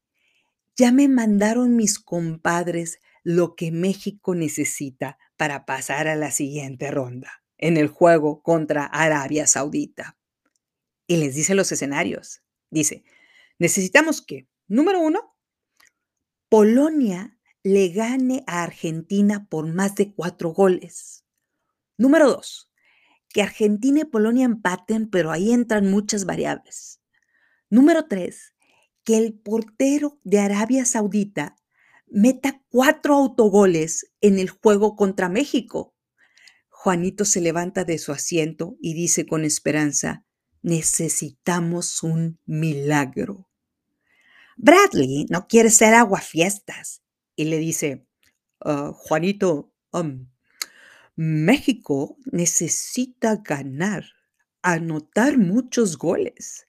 ya 0.76 0.92
me 0.92 1.08
mandaron 1.08 1.76
mis 1.76 2.00
compadres 2.00 3.00
lo 3.24 3.56
que 3.56 3.72
México 3.72 4.36
necesita 4.36 5.18
para 5.38 5.66
pasar 5.66 6.08
a 6.08 6.16
la 6.16 6.32
siguiente 6.32 6.92
ronda 6.92 7.42
en 7.58 7.78
el 7.78 7.88
juego 7.88 8.42
contra 8.42 8.86
Arabia 8.86 9.48
Saudita. 9.48 10.18
Y 11.08 11.18
les 11.18 11.36
dice 11.36 11.56
los 11.56 11.72
escenarios. 11.72 12.42
Dice, 12.70 13.04
necesitamos 13.60 14.22
que, 14.22 14.48
número 14.68 15.00
uno, 15.00 15.36
Polonia 16.50 17.40
le 17.64 17.90
gane 17.90 18.44
a 18.48 18.64
Argentina 18.64 19.48
por 19.50 19.68
más 19.68 19.96
de 19.96 20.14
cuatro 20.14 20.50
goles. 20.50 21.26
Número 21.98 22.28
dos, 22.28 22.72
que 23.30 23.44
Argentina 23.44 24.02
y 24.02 24.06
Polonia 24.06 24.46
empaten, 24.46 25.10
pero 25.10 25.32
ahí 25.32 25.52
entran 25.52 25.92
muchas 25.92 26.26
variables. 26.26 27.02
Número 27.70 28.08
tres, 28.08 28.54
que 29.04 29.18
el 29.18 29.34
portero 29.34 30.20
de 30.24 30.40
Arabia 30.40 30.86
Saudita 30.86 31.56
meta 32.08 32.62
cuatro 32.70 33.16
autogoles 33.16 34.12
en 34.22 34.40
el 34.40 34.50
juego 34.50 34.96
contra 34.96 35.30
México. 35.30 35.96
Juanito 36.70 37.26
se 37.26 37.42
levanta 37.42 37.86
de 37.86 38.00
su 38.00 38.12
asiento 38.12 38.76
y 38.82 38.96
dice 38.96 39.26
con 39.28 39.46
esperanza, 39.46 40.26
necesitamos 40.64 42.02
un 42.02 42.40
milagro. 42.46 43.48
Bradley 44.58 45.28
no 45.30 45.48
quiere 45.48 45.70
ser 45.70 45.94
aguafiestas 45.94 47.01
y 47.36 47.46
le 47.46 47.58
dice, 47.58 48.08
Ah, 48.64 48.92
Juanito, 48.94 49.74
am, 49.92 50.30
México 51.16 52.18
necesita 52.32 53.38
ganar, 53.38 54.06
anotar 54.62 55.38
muchos 55.38 55.98
goles, 55.98 56.68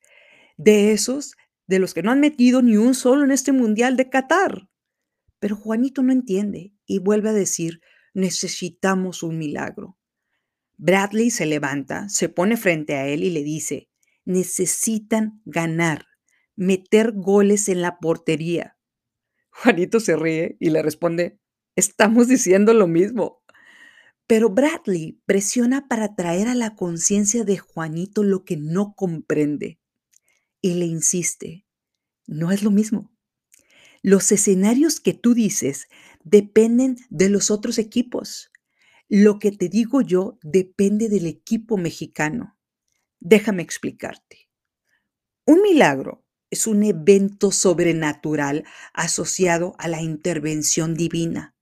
de 0.57 0.93
esos 0.93 1.37
de 1.67 1.79
los 1.79 1.95
que 1.95 2.03
no 2.03 2.11
han 2.11 2.21
metido 2.21 2.63
ni 2.63 2.77
un 2.77 2.95
solo 2.95 3.25
en 3.25 3.31
este 3.31 3.53
Mundial 3.53 3.97
de 3.97 4.09
Qatar. 4.09 4.69
Pero 5.39 5.57
Juanito 5.57 6.03
no 6.03 6.13
entiende 6.13 6.75
y 6.87 6.99
vuelve 6.99 7.29
a 7.31 7.35
decir, 7.35 7.81
necesitamos 8.15 9.23
un 9.23 9.39
milagro. 9.39 9.99
Bradley 10.79 11.31
se 11.31 11.47
levanta, 11.47 12.09
se 12.09 12.29
pone 12.29 12.57
frente 12.57 12.95
a 12.95 13.07
él 13.07 13.23
y 13.23 13.31
le 13.31 13.43
dice, 13.43 13.91
necesitan 14.25 15.43
ganar, 15.45 16.07
meter 16.57 17.13
goles 17.13 17.69
en 17.69 17.83
la 17.83 17.99
portería. 17.99 18.77
Juanito 19.53 20.01
se 20.01 20.17
ríe 20.17 20.57
y 20.59 20.71
le 20.71 20.83
responde, 20.83 21.39
estamos 21.77 22.29
diciendo 22.29 22.75
lo 22.75 22.89
mismo. 22.89 23.43
Pero 24.27 24.51
Bradley 24.51 25.21
presiona 25.27 25.89
para 25.89 26.15
traer 26.15 26.49
a 26.49 26.55
la 26.55 26.75
conciencia 26.75 27.45
de 27.45 27.59
Juanito 27.59 28.23
lo 28.23 28.45
que 28.45 28.57
no 28.57 28.95
comprende 28.95 29.79
y 30.61 30.75
le 30.75 30.87
insiste, 30.87 31.67
no 32.27 32.51
es 32.51 32.63
lo 32.63 32.71
mismo. 32.71 33.13
Los 34.01 34.33
escenarios 34.33 35.01
que 35.01 35.13
tú 35.13 35.35
dices 35.35 35.89
dependen 36.25 36.97
de 37.11 37.29
los 37.29 37.51
otros 37.51 37.79
equipos. 37.79 38.51
Lo 39.09 39.39
que 39.39 39.53
te 39.53 39.69
digo 39.69 40.01
yo 40.01 40.39
depende 40.43 41.09
del 41.09 41.27
equipo 41.27 41.77
mexicano. 41.77 42.57
Déjame 43.21 43.63
explicarte. 43.63 44.49
Un 45.45 45.63
milagro 45.63 46.25
es 46.53 46.67
un 46.67 46.83
evento 46.83 47.51
sobrenatural 47.51 48.65
asociado 48.93 49.75
a 49.79 49.89
la 49.89 50.03
intervención 50.03 50.95
divina. 50.95 51.57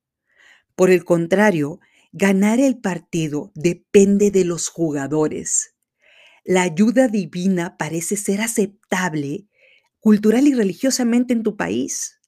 Por 0.75 0.91
el 0.91 1.05
contrario, 1.05 1.79
ganar 2.11 2.59
el 2.59 2.77
partido 2.77 3.53
depende 3.55 4.33
de 4.33 4.45
los 4.45 4.69
jugadores. 4.69 5.77
La 6.45 6.63
ayuda 6.63 7.07
divina 7.07 7.77
parece 7.79 8.17
ser 8.17 8.41
aceptable 8.41 9.47
cultural 10.01 10.49
y 10.49 10.55
religiosamente 10.55 11.35
en 11.35 11.45
tu 11.45 11.57
país. 11.57 12.19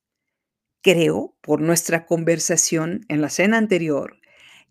Creo, 0.83 1.37
por 1.41 1.61
nuestra 1.61 2.07
conversación 2.07 3.05
en 3.09 3.21
la 3.23 3.29
cena 3.29 3.59
anterior, 3.59 4.21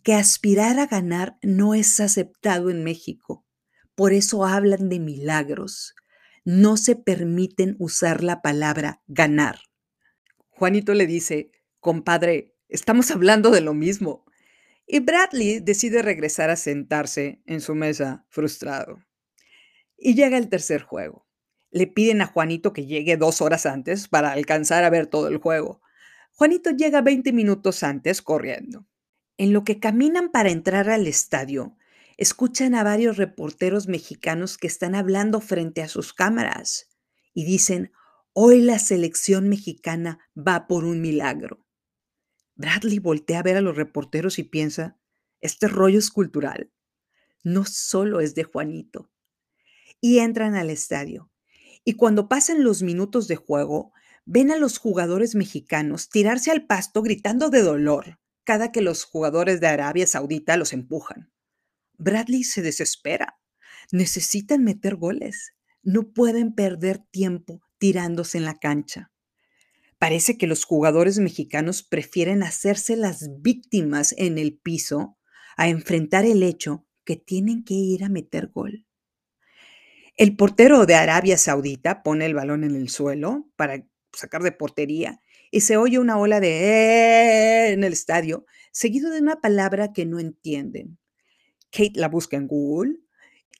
que 0.01 0.13
aspirar 0.13 0.79
a 0.79 0.87
ganar 0.87 1.37
no 1.41 1.73
es 1.73 1.99
aceptado 1.99 2.69
en 2.69 2.85
México. 2.85 3.45
Por 3.95 4.13
eso 4.13 4.45
hablan 4.45 4.87
de 4.87 4.99
milagros. 4.99 5.93
No 6.43 6.75
se 6.75 6.95
permiten 6.95 7.75
usar 7.77 8.23
la 8.23 8.41
palabra 8.41 9.03
ganar. 9.07 9.59
Juanito 10.49 10.95
le 10.95 11.05
dice, 11.05 11.51
compadre, 11.79 12.55
estamos 12.67 13.11
hablando 13.11 13.51
de 13.51 13.61
lo 13.61 13.75
mismo. 13.75 14.25
Y 14.87 15.01
Bradley 15.01 15.59
decide 15.59 16.01
regresar 16.01 16.49
a 16.49 16.55
sentarse 16.55 17.43
en 17.45 17.61
su 17.61 17.75
mesa 17.75 18.25
frustrado. 18.29 19.05
Y 19.97 20.15
llega 20.15 20.37
el 20.37 20.49
tercer 20.49 20.81
juego. 20.81 21.27
Le 21.69 21.85
piden 21.85 22.21
a 22.21 22.25
Juanito 22.25 22.73
que 22.73 22.87
llegue 22.87 23.17
dos 23.17 23.41
horas 23.41 23.67
antes 23.67 24.07
para 24.07 24.31
alcanzar 24.31 24.83
a 24.83 24.89
ver 24.89 25.05
todo 25.05 25.27
el 25.27 25.37
juego. 25.37 25.81
Juanito 26.31 26.71
llega 26.71 27.01
20 27.01 27.33
minutos 27.33 27.83
antes 27.83 28.23
corriendo. 28.23 28.87
En 29.37 29.53
lo 29.53 29.63
que 29.63 29.79
caminan 29.79 30.31
para 30.31 30.49
entrar 30.49 30.89
al 30.89 31.05
estadio, 31.05 31.77
escuchan 32.21 32.75
a 32.75 32.83
varios 32.83 33.17
reporteros 33.17 33.87
mexicanos 33.87 34.59
que 34.59 34.67
están 34.67 34.93
hablando 34.93 35.41
frente 35.41 35.81
a 35.81 35.87
sus 35.87 36.13
cámaras 36.13 36.87
y 37.33 37.45
dicen, 37.45 37.93
hoy 38.33 38.61
la 38.61 38.77
selección 38.77 39.49
mexicana 39.49 40.19
va 40.37 40.67
por 40.67 40.83
un 40.83 41.01
milagro. 41.01 41.65
Bradley 42.53 42.99
voltea 42.99 43.39
a 43.39 43.41
ver 43.41 43.57
a 43.57 43.61
los 43.61 43.75
reporteros 43.75 44.37
y 44.37 44.43
piensa, 44.43 44.99
este 45.39 45.67
rollo 45.67 45.97
es 45.97 46.11
cultural, 46.11 46.71
no 47.43 47.65
solo 47.65 48.19
es 48.19 48.35
de 48.35 48.43
Juanito. 48.43 49.11
Y 49.99 50.19
entran 50.19 50.53
al 50.53 50.69
estadio. 50.69 51.31
Y 51.83 51.93
cuando 51.93 52.29
pasan 52.29 52.63
los 52.63 52.83
minutos 52.83 53.27
de 53.27 53.35
juego, 53.35 53.93
ven 54.25 54.51
a 54.51 54.57
los 54.57 54.77
jugadores 54.77 55.33
mexicanos 55.33 56.09
tirarse 56.09 56.51
al 56.51 56.67
pasto 56.67 57.01
gritando 57.01 57.49
de 57.49 57.63
dolor 57.63 58.19
cada 58.43 58.71
que 58.71 58.81
los 58.81 59.05
jugadores 59.05 59.59
de 59.59 59.69
Arabia 59.69 60.05
Saudita 60.05 60.55
los 60.55 60.71
empujan. 60.71 61.31
Bradley 62.01 62.43
se 62.43 62.63
desespera. 62.63 63.37
Necesitan 63.91 64.63
meter 64.63 64.95
goles. 64.95 65.53
No 65.83 66.13
pueden 66.13 66.55
perder 66.55 66.97
tiempo 66.97 67.61
tirándose 67.77 68.39
en 68.39 68.45
la 68.45 68.57
cancha. 68.57 69.11
Parece 69.99 70.35
que 70.35 70.47
los 70.47 70.65
jugadores 70.65 71.19
mexicanos 71.19 71.83
prefieren 71.83 72.41
hacerse 72.41 72.95
las 72.95 73.41
víctimas 73.41 74.15
en 74.17 74.39
el 74.39 74.57
piso 74.57 75.19
a 75.57 75.69
enfrentar 75.69 76.25
el 76.25 76.41
hecho 76.41 76.87
que 77.05 77.17
tienen 77.17 77.63
que 77.63 77.75
ir 77.75 78.03
a 78.03 78.09
meter 78.09 78.47
gol. 78.47 78.87
El 80.17 80.35
portero 80.35 80.87
de 80.87 80.95
Arabia 80.95 81.37
Saudita 81.37 82.01
pone 82.01 82.25
el 82.25 82.33
balón 82.33 82.63
en 82.63 82.75
el 82.75 82.89
suelo 82.89 83.47
para 83.55 83.85
sacar 84.11 84.41
de 84.41 84.51
portería 84.51 85.21
y 85.51 85.61
se 85.61 85.77
oye 85.77 85.99
una 85.99 86.17
ola 86.17 86.39
de 86.39 86.49
eh", 86.49 87.73
en 87.73 87.83
el 87.83 87.93
estadio, 87.93 88.45
seguido 88.71 89.11
de 89.11 89.19
una 89.19 89.39
palabra 89.39 89.93
que 89.93 90.07
no 90.07 90.19
entienden. 90.19 90.97
Kate 91.71 91.93
la 91.95 92.07
busca 92.07 92.37
en 92.37 92.47
Google 92.47 92.99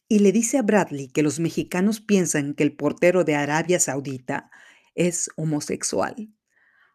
y 0.08 0.19
le 0.19 0.32
dice 0.32 0.58
a 0.58 0.62
Bradley 0.62 1.08
que 1.08 1.24
los 1.24 1.39
mexicanos 1.39 2.02
piensan 2.02 2.54
que 2.54 2.63
el 2.63 2.76
portero 2.76 3.24
de 3.24 3.36
Arabia 3.36 3.80
Saudita 3.80 4.52
es 4.93 5.30
homosexual. 5.38 6.30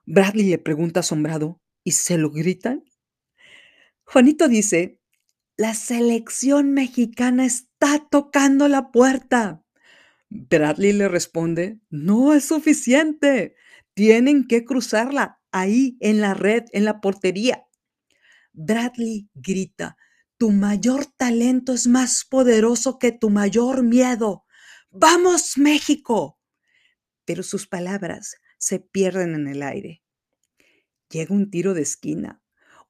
Bradley 0.04 0.50
le 0.50 0.58
pregunta 0.58 1.00
asombrado, 1.00 1.60
¿y 1.82 1.92
se 1.92 2.18
lo 2.18 2.30
gritan? 2.30 2.84
Juanito 4.04 4.48
dice, 4.48 5.00
la 5.56 5.74
selección 5.74 6.72
mexicana 6.72 7.46
está 7.46 8.06
tocando 8.10 8.68
la 8.68 8.92
puerta. 8.92 9.64
Bradley 10.28 10.92
le 10.92 11.08
responde, 11.08 11.80
no 11.88 12.34
es 12.34 12.44
suficiente. 12.44 13.56
Tienen 13.94 14.46
que 14.46 14.64
cruzarla 14.64 15.40
ahí 15.50 15.96
en 16.00 16.20
la 16.20 16.34
red, 16.34 16.64
en 16.72 16.84
la 16.84 17.00
portería. 17.00 17.66
Bradley 18.52 19.28
grita, 19.34 19.96
tu 20.38 20.50
mayor 20.50 21.06
talento 21.06 21.72
es 21.72 21.86
más 21.86 22.24
poderoso 22.24 22.98
que 22.98 23.12
tu 23.12 23.30
mayor 23.30 23.82
miedo. 23.82 24.44
¡Vamos, 24.90 25.56
México! 25.56 26.38
Pero 27.24 27.42
sus 27.42 27.66
palabras 27.66 28.36
se 28.58 28.78
pierden 28.78 29.34
en 29.34 29.48
el 29.48 29.62
aire. 29.62 30.02
Llega 31.10 31.34
un 31.34 31.50
tiro 31.50 31.74
de 31.74 31.82
esquina, 31.82 32.42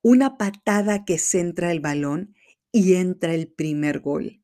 una 0.03 0.39
patada 0.39 1.05
que 1.05 1.19
centra 1.19 1.71
el 1.71 1.81
balón 1.81 2.35
y 2.73 2.95
entra 2.95 3.35
el 3.35 3.49
primer 3.49 4.01
gol. 4.01 4.43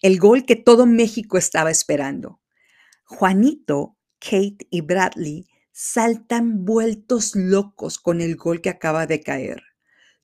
El 0.00 0.18
gol 0.18 0.46
que 0.46 0.56
todo 0.56 0.86
México 0.86 1.38
estaba 1.38 1.70
esperando. 1.70 2.40
Juanito, 3.04 3.98
Kate 4.18 4.66
y 4.70 4.80
Bradley 4.80 5.46
saltan 5.72 6.64
vueltos 6.64 7.34
locos 7.34 7.98
con 7.98 8.20
el 8.20 8.36
gol 8.36 8.60
que 8.60 8.70
acaba 8.70 9.06
de 9.06 9.20
caer. 9.20 9.73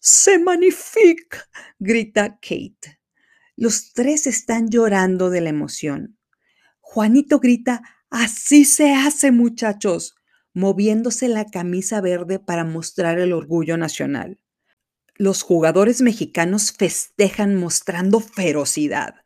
¡Se 0.02 0.38
magnifique! 0.38 1.36
grita 1.78 2.38
Kate. 2.40 2.98
Los 3.54 3.92
tres 3.92 4.26
están 4.26 4.70
llorando 4.70 5.28
de 5.28 5.42
la 5.42 5.50
emoción. 5.50 6.18
Juanito 6.80 7.38
grita, 7.38 7.82
así 8.08 8.64
se 8.64 8.94
hace 8.94 9.30
muchachos, 9.30 10.14
moviéndose 10.54 11.28
la 11.28 11.44
camisa 11.44 12.00
verde 12.00 12.38
para 12.38 12.64
mostrar 12.64 13.18
el 13.18 13.34
orgullo 13.34 13.76
nacional. 13.76 14.40
Los 15.16 15.42
jugadores 15.42 16.00
mexicanos 16.00 16.72
festejan 16.72 17.54
mostrando 17.56 18.20
ferocidad, 18.20 19.16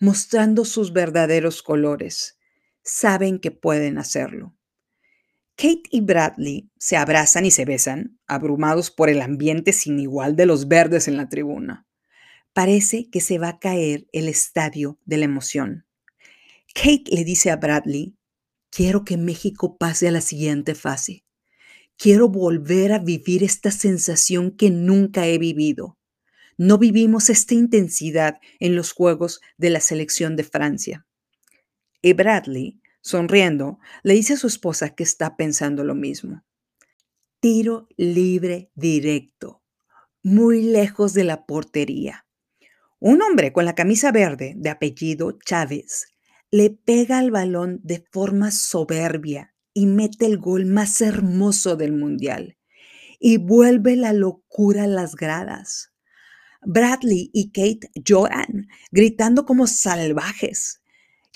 mostrando 0.00 0.64
sus 0.64 0.94
verdaderos 0.94 1.62
colores. 1.62 2.38
Saben 2.82 3.38
que 3.38 3.50
pueden 3.50 3.98
hacerlo. 3.98 4.56
Kate 5.62 5.84
y 5.90 6.00
Bradley 6.00 6.72
se 6.76 6.96
abrazan 6.96 7.46
y 7.46 7.52
se 7.52 7.64
besan, 7.64 8.18
abrumados 8.26 8.90
por 8.90 9.08
el 9.08 9.22
ambiente 9.22 9.72
sin 9.72 10.00
igual 10.00 10.34
de 10.34 10.44
los 10.44 10.66
verdes 10.66 11.06
en 11.06 11.16
la 11.16 11.28
tribuna. 11.28 11.86
Parece 12.52 13.08
que 13.10 13.20
se 13.20 13.38
va 13.38 13.50
a 13.50 13.58
caer 13.60 14.08
el 14.10 14.26
estadio 14.26 14.98
de 15.04 15.18
la 15.18 15.26
emoción. 15.26 15.86
Kate 16.74 17.04
le 17.12 17.22
dice 17.22 17.52
a 17.52 17.56
Bradley, 17.58 18.16
quiero 18.70 19.04
que 19.04 19.16
México 19.16 19.76
pase 19.78 20.08
a 20.08 20.10
la 20.10 20.20
siguiente 20.20 20.74
fase. 20.74 21.24
Quiero 21.96 22.28
volver 22.28 22.92
a 22.92 22.98
vivir 22.98 23.44
esta 23.44 23.70
sensación 23.70 24.50
que 24.56 24.68
nunca 24.68 25.28
he 25.28 25.38
vivido. 25.38 25.96
No 26.58 26.76
vivimos 26.76 27.30
esta 27.30 27.54
intensidad 27.54 28.40
en 28.58 28.74
los 28.74 28.90
Juegos 28.90 29.40
de 29.58 29.70
la 29.70 29.78
selección 29.78 30.34
de 30.34 30.42
Francia. 30.42 31.06
Y 32.02 32.14
Bradley 32.14 32.81
Sonriendo, 33.02 33.78
le 34.02 34.14
dice 34.14 34.34
a 34.34 34.36
su 34.36 34.46
esposa 34.46 34.94
que 34.94 35.02
está 35.02 35.36
pensando 35.36 35.84
lo 35.84 35.94
mismo. 35.94 36.42
Tiro 37.40 37.88
libre 37.96 38.70
directo, 38.74 39.62
muy 40.22 40.62
lejos 40.62 41.12
de 41.12 41.24
la 41.24 41.44
portería. 41.44 42.26
Un 43.00 43.20
hombre 43.20 43.52
con 43.52 43.64
la 43.64 43.74
camisa 43.74 44.12
verde 44.12 44.54
de 44.56 44.70
apellido 44.70 45.36
Chávez 45.44 46.06
le 46.52 46.70
pega 46.70 47.18
al 47.18 47.32
balón 47.32 47.80
de 47.82 48.04
forma 48.12 48.52
soberbia 48.52 49.54
y 49.74 49.86
mete 49.86 50.26
el 50.26 50.38
gol 50.38 50.66
más 50.66 51.00
hermoso 51.00 51.76
del 51.76 51.92
mundial. 51.92 52.56
y 53.24 53.36
vuelve 53.36 53.94
la 53.94 54.12
locura 54.12 54.82
a 54.82 54.88
las 54.88 55.14
gradas. 55.14 55.92
Bradley 56.62 57.30
y 57.32 57.52
Kate 57.52 57.88
lloran, 57.94 58.66
gritando 58.90 59.44
como 59.44 59.68
salvajes. 59.68 60.81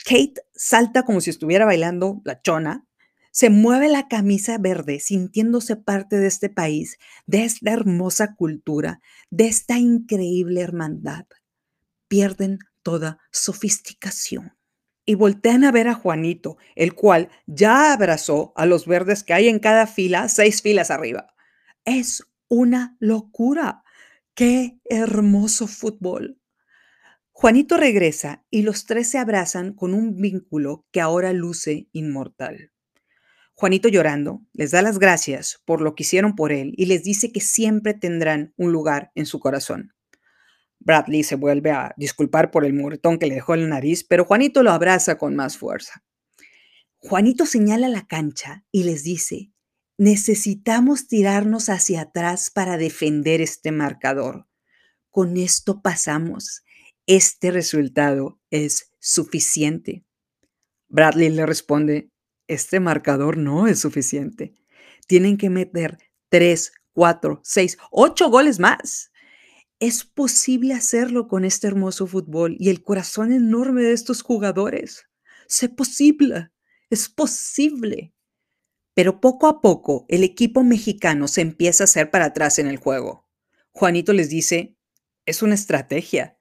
Kate 0.04 0.42
salta 0.54 1.04
como 1.04 1.20
si 1.20 1.30
estuviera 1.30 1.64
bailando 1.64 2.20
la 2.24 2.40
chona, 2.40 2.86
se 3.30 3.50
mueve 3.50 3.88
la 3.88 4.08
camisa 4.08 4.56
verde 4.56 4.98
sintiéndose 4.98 5.76
parte 5.76 6.16
de 6.16 6.26
este 6.26 6.48
país, 6.48 6.98
de 7.26 7.44
esta 7.44 7.70
hermosa 7.70 8.34
cultura, 8.34 9.00
de 9.30 9.46
esta 9.46 9.78
increíble 9.78 10.62
hermandad. 10.62 11.26
Pierden 12.08 12.58
toda 12.82 13.18
sofisticación 13.30 14.56
y 15.04 15.16
voltean 15.16 15.64
a 15.64 15.72
ver 15.72 15.88
a 15.88 15.94
Juanito, 15.94 16.56
el 16.74 16.94
cual 16.94 17.28
ya 17.46 17.92
abrazó 17.92 18.52
a 18.56 18.64
los 18.64 18.86
verdes 18.86 19.22
que 19.22 19.34
hay 19.34 19.48
en 19.48 19.58
cada 19.58 19.86
fila, 19.86 20.28
seis 20.28 20.62
filas 20.62 20.90
arriba. 20.90 21.34
Es 21.84 22.24
una 22.48 22.96
locura. 23.00 23.82
¡Qué 24.34 24.78
hermoso 24.84 25.66
fútbol! 25.66 26.40
Juanito 27.38 27.76
regresa 27.76 28.46
y 28.48 28.62
los 28.62 28.86
tres 28.86 29.10
se 29.10 29.18
abrazan 29.18 29.74
con 29.74 29.92
un 29.92 30.16
vínculo 30.16 30.86
que 30.90 31.02
ahora 31.02 31.34
luce 31.34 31.86
inmortal. 31.92 32.72
Juanito 33.52 33.90
llorando 33.90 34.40
les 34.54 34.70
da 34.70 34.80
las 34.80 34.98
gracias 34.98 35.60
por 35.66 35.82
lo 35.82 35.94
que 35.94 36.02
hicieron 36.02 36.34
por 36.34 36.50
él 36.50 36.72
y 36.78 36.86
les 36.86 37.02
dice 37.02 37.32
que 37.32 37.42
siempre 37.42 37.92
tendrán 37.92 38.54
un 38.56 38.72
lugar 38.72 39.12
en 39.14 39.26
su 39.26 39.38
corazón. 39.38 39.92
Bradley 40.78 41.24
se 41.24 41.36
vuelve 41.36 41.72
a 41.72 41.92
disculpar 41.98 42.50
por 42.50 42.64
el 42.64 42.72
moretón 42.72 43.18
que 43.18 43.26
le 43.26 43.34
dejó 43.34 43.52
en 43.52 43.64
la 43.64 43.68
nariz, 43.68 44.02
pero 44.02 44.24
Juanito 44.24 44.62
lo 44.62 44.70
abraza 44.70 45.18
con 45.18 45.36
más 45.36 45.58
fuerza. 45.58 46.02
Juanito 46.96 47.44
señala 47.44 47.90
la 47.90 48.06
cancha 48.06 48.64
y 48.72 48.84
les 48.84 49.04
dice, 49.04 49.52
necesitamos 49.98 51.06
tirarnos 51.06 51.68
hacia 51.68 52.00
atrás 52.00 52.50
para 52.50 52.78
defender 52.78 53.42
este 53.42 53.72
marcador. 53.72 54.46
Con 55.10 55.36
esto 55.36 55.82
pasamos. 55.82 56.62
Este 57.06 57.52
resultado 57.52 58.40
es 58.50 58.92
suficiente. 58.98 60.04
Bradley 60.88 61.30
le 61.30 61.46
responde, 61.46 62.10
este 62.48 62.80
marcador 62.80 63.36
no 63.36 63.68
es 63.68 63.78
suficiente. 63.78 64.56
Tienen 65.06 65.36
que 65.36 65.48
meter 65.48 65.98
tres, 66.28 66.72
cuatro, 66.92 67.40
seis, 67.44 67.78
ocho 67.92 68.28
goles 68.28 68.58
más. 68.58 69.12
Es 69.78 70.04
posible 70.04 70.74
hacerlo 70.74 71.28
con 71.28 71.44
este 71.44 71.68
hermoso 71.68 72.08
fútbol 72.08 72.56
y 72.58 72.70
el 72.70 72.82
corazón 72.82 73.32
enorme 73.32 73.82
de 73.82 73.92
estos 73.92 74.22
jugadores. 74.22 75.04
Es 75.48 75.68
posible, 75.68 76.50
es 76.90 77.08
posible. 77.08 78.14
Pero 78.94 79.20
poco 79.20 79.46
a 79.46 79.60
poco 79.60 80.06
el 80.08 80.24
equipo 80.24 80.64
mexicano 80.64 81.28
se 81.28 81.42
empieza 81.42 81.84
a 81.84 81.86
hacer 81.86 82.10
para 82.10 82.24
atrás 82.24 82.58
en 82.58 82.66
el 82.66 82.78
juego. 82.78 83.28
Juanito 83.70 84.12
les 84.12 84.28
dice, 84.28 84.76
es 85.24 85.42
una 85.42 85.54
estrategia. 85.54 86.35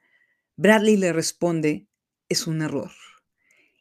Bradley 0.58 0.96
le 0.96 1.12
responde, 1.12 1.88
es 2.30 2.48
un 2.48 2.62
error. 2.62 2.92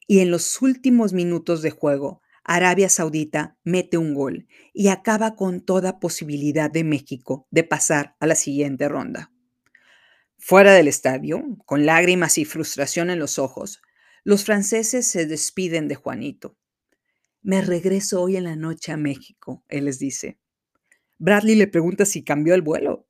Y 0.07 0.19
en 0.21 0.31
los 0.31 0.61
últimos 0.61 1.13
minutos 1.13 1.63
de 1.63 1.71
juego, 1.71 2.21
Arabia 2.43 2.89
Saudita 2.89 3.57
mete 3.65 3.97
un 3.97 4.13
gol 4.13 4.49
y 4.73 4.89
acaba 4.89 5.37
con 5.37 5.61
toda 5.61 5.99
posibilidad 6.01 6.71
de 6.71 6.85
México 6.85 7.47
de 7.51 7.65
pasar 7.65 8.17
a 8.21 8.27
la 8.27 8.35
siguiente 8.35 8.89
ronda. 8.89 9.33
Fuera 10.37 10.73
del 10.75 10.89
estadio, 10.89 11.43
con 11.65 11.87
lágrimas 11.87 12.37
y 12.39 12.45
frustración 12.45 13.09
en 13.09 13.19
los 13.19 13.39
ojos, 13.39 13.81
los 14.25 14.45
franceses 14.45 15.07
se 15.07 15.27
despiden 15.27 15.89
de 15.89 15.95
Juanito. 15.95 16.59
Me 17.41 17.63
regreso 17.63 18.21
hoy 18.21 18.37
en 18.37 18.45
la 18.45 18.57
noche 18.57 18.93
a 18.93 18.97
México, 18.97 19.65
él 19.69 19.87
les 19.87 19.99
dice. 19.99 20.39
Bradley 21.19 21.55
le 21.55 21.69
pregunta 21.69 22.05
si 22.05 22.25
cambió 22.25 22.55
el 22.55 22.63
vuelo. 22.63 23.07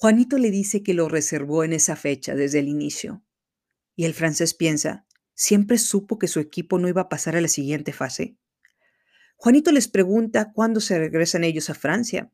Juanito 0.00 0.38
le 0.38 0.52
dice 0.52 0.84
que 0.84 0.94
lo 0.94 1.08
reservó 1.08 1.64
en 1.64 1.72
esa 1.72 1.96
fecha 1.96 2.36
desde 2.36 2.60
el 2.60 2.68
inicio. 2.68 3.24
Y 3.96 4.04
el 4.04 4.14
francés 4.14 4.54
piensa, 4.54 5.04
¿siempre 5.34 5.76
supo 5.76 6.20
que 6.20 6.28
su 6.28 6.38
equipo 6.38 6.78
no 6.78 6.86
iba 6.86 7.02
a 7.02 7.08
pasar 7.08 7.34
a 7.34 7.40
la 7.40 7.48
siguiente 7.48 7.92
fase? 7.92 8.36
Juanito 9.34 9.72
les 9.72 9.88
pregunta 9.88 10.52
cuándo 10.52 10.78
se 10.78 10.96
regresan 11.00 11.42
ellos 11.42 11.68
a 11.68 11.74
Francia. 11.74 12.30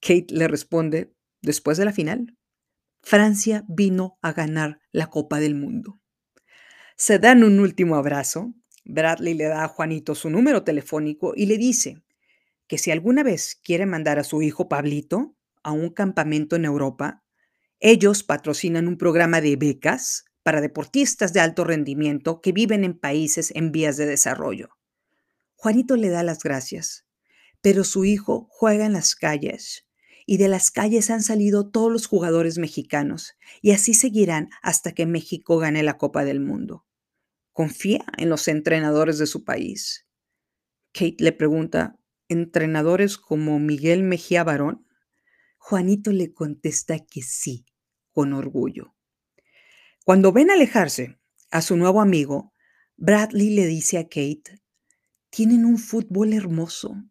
Kate 0.00 0.28
le 0.30 0.48
responde, 0.48 1.12
después 1.42 1.76
de 1.76 1.84
la 1.84 1.92
final. 1.92 2.38
Francia 3.02 3.66
vino 3.68 4.18
a 4.22 4.32
ganar 4.32 4.80
la 4.90 5.08
Copa 5.08 5.40
del 5.40 5.56
Mundo. 5.56 6.00
Se 6.96 7.18
dan 7.18 7.44
un 7.44 7.60
último 7.60 7.96
abrazo. 7.96 8.54
Bradley 8.86 9.34
le 9.34 9.44
da 9.44 9.64
a 9.64 9.68
Juanito 9.68 10.14
su 10.14 10.30
número 10.30 10.64
telefónico 10.64 11.34
y 11.36 11.44
le 11.44 11.58
dice 11.58 12.02
que 12.66 12.78
si 12.78 12.90
alguna 12.90 13.22
vez 13.22 13.60
quiere 13.62 13.84
mandar 13.84 14.18
a 14.18 14.24
su 14.24 14.40
hijo 14.40 14.70
Pablito 14.70 15.36
a 15.64 15.72
un 15.72 15.90
campamento 15.90 16.54
en 16.56 16.64
Europa, 16.64 17.24
ellos 17.80 18.22
patrocinan 18.22 18.86
un 18.86 18.96
programa 18.96 19.40
de 19.40 19.56
becas 19.56 20.24
para 20.42 20.60
deportistas 20.60 21.32
de 21.32 21.40
alto 21.40 21.64
rendimiento 21.64 22.40
que 22.40 22.52
viven 22.52 22.84
en 22.84 22.98
países 22.98 23.50
en 23.56 23.72
vías 23.72 23.96
de 23.96 24.06
desarrollo. 24.06 24.70
Juanito 25.56 25.96
le 25.96 26.10
da 26.10 26.22
las 26.22 26.42
gracias, 26.42 27.06
pero 27.60 27.82
su 27.82 28.04
hijo 28.04 28.46
juega 28.50 28.86
en 28.86 28.92
las 28.92 29.14
calles 29.14 29.86
y 30.26 30.36
de 30.36 30.48
las 30.48 30.70
calles 30.70 31.10
han 31.10 31.22
salido 31.22 31.70
todos 31.70 31.90
los 31.90 32.06
jugadores 32.06 32.58
mexicanos 32.58 33.36
y 33.62 33.72
así 33.72 33.94
seguirán 33.94 34.50
hasta 34.62 34.92
que 34.92 35.06
México 35.06 35.58
gane 35.58 35.82
la 35.82 35.98
Copa 35.98 36.24
del 36.24 36.40
Mundo. 36.40 36.86
Confía 37.52 38.04
en 38.18 38.28
los 38.28 38.48
entrenadores 38.48 39.18
de 39.18 39.26
su 39.26 39.44
país. 39.44 40.06
Kate 40.92 41.16
le 41.18 41.32
pregunta, 41.32 41.98
¿entrenadores 42.28 43.16
como 43.16 43.58
Miguel 43.58 44.02
Mejía 44.02 44.44
Barón? 44.44 44.83
Juanito 45.66 46.12
le 46.12 46.34
contesta 46.34 46.98
que 46.98 47.22
sí, 47.22 47.64
con 48.12 48.34
orgullo. 48.34 48.94
Cuando 50.04 50.30
ven 50.30 50.50
alejarse 50.50 51.18
a 51.50 51.62
su 51.62 51.78
nuevo 51.78 52.02
amigo, 52.02 52.52
Bradley 52.98 53.48
le 53.48 53.66
dice 53.66 53.96
a 53.96 54.02
Kate, 54.02 54.60
tienen 55.30 55.64
un 55.64 55.78
fútbol 55.78 56.34
hermoso, 56.34 57.02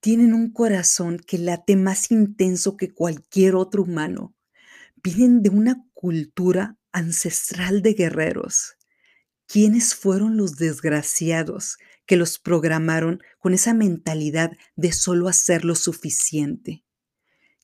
tienen 0.00 0.34
un 0.34 0.52
corazón 0.52 1.20
que 1.24 1.38
late 1.38 1.76
más 1.76 2.10
intenso 2.10 2.76
que 2.76 2.92
cualquier 2.92 3.54
otro 3.54 3.84
humano. 3.84 4.34
Vienen 4.96 5.44
de 5.44 5.50
una 5.50 5.86
cultura 5.94 6.76
ancestral 6.90 7.82
de 7.82 7.94
guerreros. 7.94 8.78
¿Quiénes 9.46 9.94
fueron 9.94 10.36
los 10.36 10.56
desgraciados 10.56 11.78
que 12.04 12.16
los 12.16 12.40
programaron 12.40 13.20
con 13.38 13.54
esa 13.54 13.74
mentalidad 13.74 14.50
de 14.74 14.90
solo 14.90 15.28
hacer 15.28 15.64
lo 15.64 15.76
suficiente? 15.76 16.82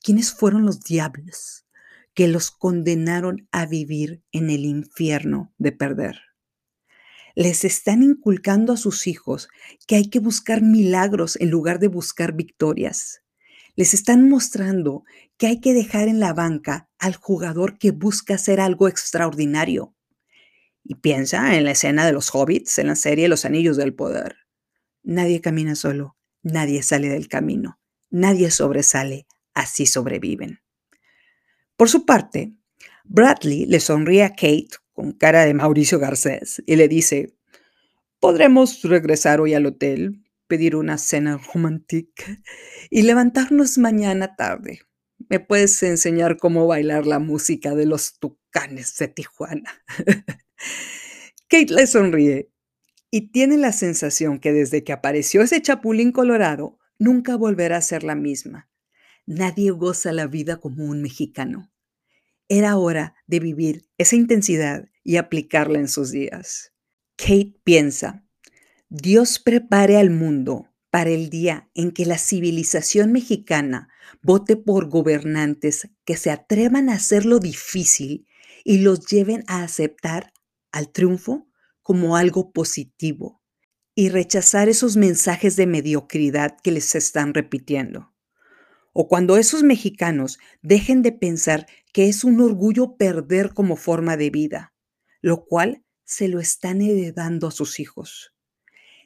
¿Quiénes 0.03 0.31
fueron 0.31 0.67
los 0.67 0.81
diablos 0.81 1.65
que 2.13 2.27
los 2.27 2.51
condenaron 2.51 3.47
a 3.51 3.65
vivir 3.65 4.21
en 4.31 4.51
el 4.51 4.65
infierno 4.65 5.51
de 5.57 5.71
perder? 5.71 6.19
les 7.35 7.65
están 7.65 8.03
inculcando 8.03 8.73
a 8.73 8.77
sus 8.77 9.07
hijos 9.07 9.49
que 9.87 9.95
hay 9.95 10.09
que 10.09 10.19
buscar 10.19 10.61
milagros 10.61 11.35
en 11.39 11.49
lugar 11.49 11.79
de 11.79 11.87
buscar 11.87 12.33
victorias. 12.33 13.21
Les 13.75 13.93
están 13.93 14.29
mostrando 14.29 15.03
que 15.37 15.47
hay 15.47 15.59
que 15.59 15.73
dejar 15.73 16.07
en 16.07 16.19
la 16.19 16.33
banca 16.33 16.89
al 16.99 17.15
jugador 17.15 17.79
que 17.79 17.91
busca 17.91 18.35
hacer 18.35 18.59
algo 18.59 18.87
extraordinario. 18.87 19.95
Y 20.83 20.95
piensa 20.95 21.55
en 21.55 21.63
la 21.63 21.71
escena 21.71 22.05
de 22.05 22.13
los 22.13 22.29
hobbits 22.35 22.77
en 22.77 22.87
la 22.87 22.95
serie 22.95 23.27
Los 23.27 23.45
Anillos 23.45 23.77
del 23.77 23.95
Poder. 23.95 24.35
Nadie 25.01 25.41
camina 25.41 25.75
solo, 25.75 26.17
nadie 26.43 26.83
sale 26.83 27.09
del 27.09 27.27
camino, 27.27 27.79
nadie 28.11 28.51
sobresale, 28.51 29.25
así 29.53 29.85
sobreviven. 29.85 30.59
Por 31.77 31.89
su 31.89 32.05
parte, 32.05 32.53
Bradley 33.03 33.65
le 33.65 33.79
sonríe 33.79 34.23
a 34.23 34.29
Kate 34.29 34.69
con 34.93 35.11
cara 35.11 35.45
de 35.45 35.53
Mauricio 35.53 35.99
Garcés 35.99 36.61
y 36.65 36.75
le 36.75 36.87
dice, 36.87 37.35
podremos 38.19 38.81
regresar 38.83 39.41
hoy 39.41 39.53
al 39.53 39.65
hotel, 39.65 40.23
pedir 40.47 40.75
una 40.75 40.97
cena 40.97 41.39
romántica 41.53 42.41
y 42.89 43.01
levantarnos 43.01 43.77
mañana 43.77 44.35
tarde. 44.35 44.81
Me 45.29 45.39
puedes 45.39 45.81
enseñar 45.83 46.37
cómo 46.37 46.67
bailar 46.67 47.05
la 47.05 47.19
música 47.19 47.75
de 47.75 47.85
los 47.85 48.19
tucanes 48.19 48.95
de 48.97 49.07
Tijuana. 49.07 49.83
Kate 51.47 51.73
le 51.73 51.87
sonríe 51.87 52.51
y 53.09 53.31
tiene 53.31 53.57
la 53.57 53.71
sensación 53.71 54.39
que 54.39 54.53
desde 54.53 54.83
que 54.83 54.93
apareció 54.93 55.41
ese 55.41 55.61
chapulín 55.61 56.11
colorado, 56.11 56.79
nunca 56.97 57.35
volverá 57.35 57.77
a 57.77 57.81
ser 57.81 58.03
la 58.03 58.15
misma. 58.15 58.69
Nadie 59.25 59.71
goza 59.71 60.11
la 60.11 60.27
vida 60.27 60.57
como 60.57 60.85
un 60.85 61.01
mexicano. 61.01 61.71
Era 62.49 62.77
hora 62.77 63.15
de 63.25 63.39
vivir 63.39 63.89
esa 63.97 64.15
intensidad 64.15 64.89
y 65.03 65.17
aplicarla 65.17 65.79
en 65.79 65.87
sus 65.87 66.11
días. 66.11 66.73
Kate 67.15 67.55
piensa, 67.63 68.25
Dios 68.89 69.39
prepare 69.39 69.97
al 69.97 70.09
mundo 70.09 70.73
para 70.89 71.09
el 71.09 71.29
día 71.29 71.69
en 71.73 71.91
que 71.91 72.05
la 72.05 72.17
civilización 72.17 73.11
mexicana 73.11 73.89
vote 74.21 74.57
por 74.57 74.89
gobernantes 74.89 75.89
que 76.05 76.17
se 76.17 76.29
atrevan 76.29 76.89
a 76.89 76.95
hacer 76.95 77.25
lo 77.25 77.39
difícil 77.39 78.27
y 78.63 78.79
los 78.79 79.05
lleven 79.07 79.43
a 79.47 79.63
aceptar 79.63 80.33
al 80.71 80.91
triunfo 80.91 81.47
como 81.81 82.15
algo 82.15 82.51
positivo 82.51 83.41
y 83.95 84.09
rechazar 84.09 84.69
esos 84.69 84.95
mensajes 84.95 85.55
de 85.55 85.65
mediocridad 85.65 86.57
que 86.61 86.71
les 86.71 86.93
están 86.93 87.33
repitiendo. 87.33 88.12
O 88.93 89.07
cuando 89.07 89.37
esos 89.37 89.63
mexicanos 89.63 90.39
dejen 90.61 91.01
de 91.01 91.11
pensar 91.11 91.67
que 91.91 92.07
es 92.07 92.23
un 92.23 92.39
orgullo 92.41 92.95
perder 92.95 93.53
como 93.53 93.75
forma 93.75 94.17
de 94.17 94.29
vida, 94.29 94.73
lo 95.21 95.45
cual 95.45 95.83
se 96.05 96.27
lo 96.27 96.39
están 96.39 96.81
heredando 96.81 97.47
a 97.47 97.51
sus 97.51 97.79
hijos. 97.79 98.33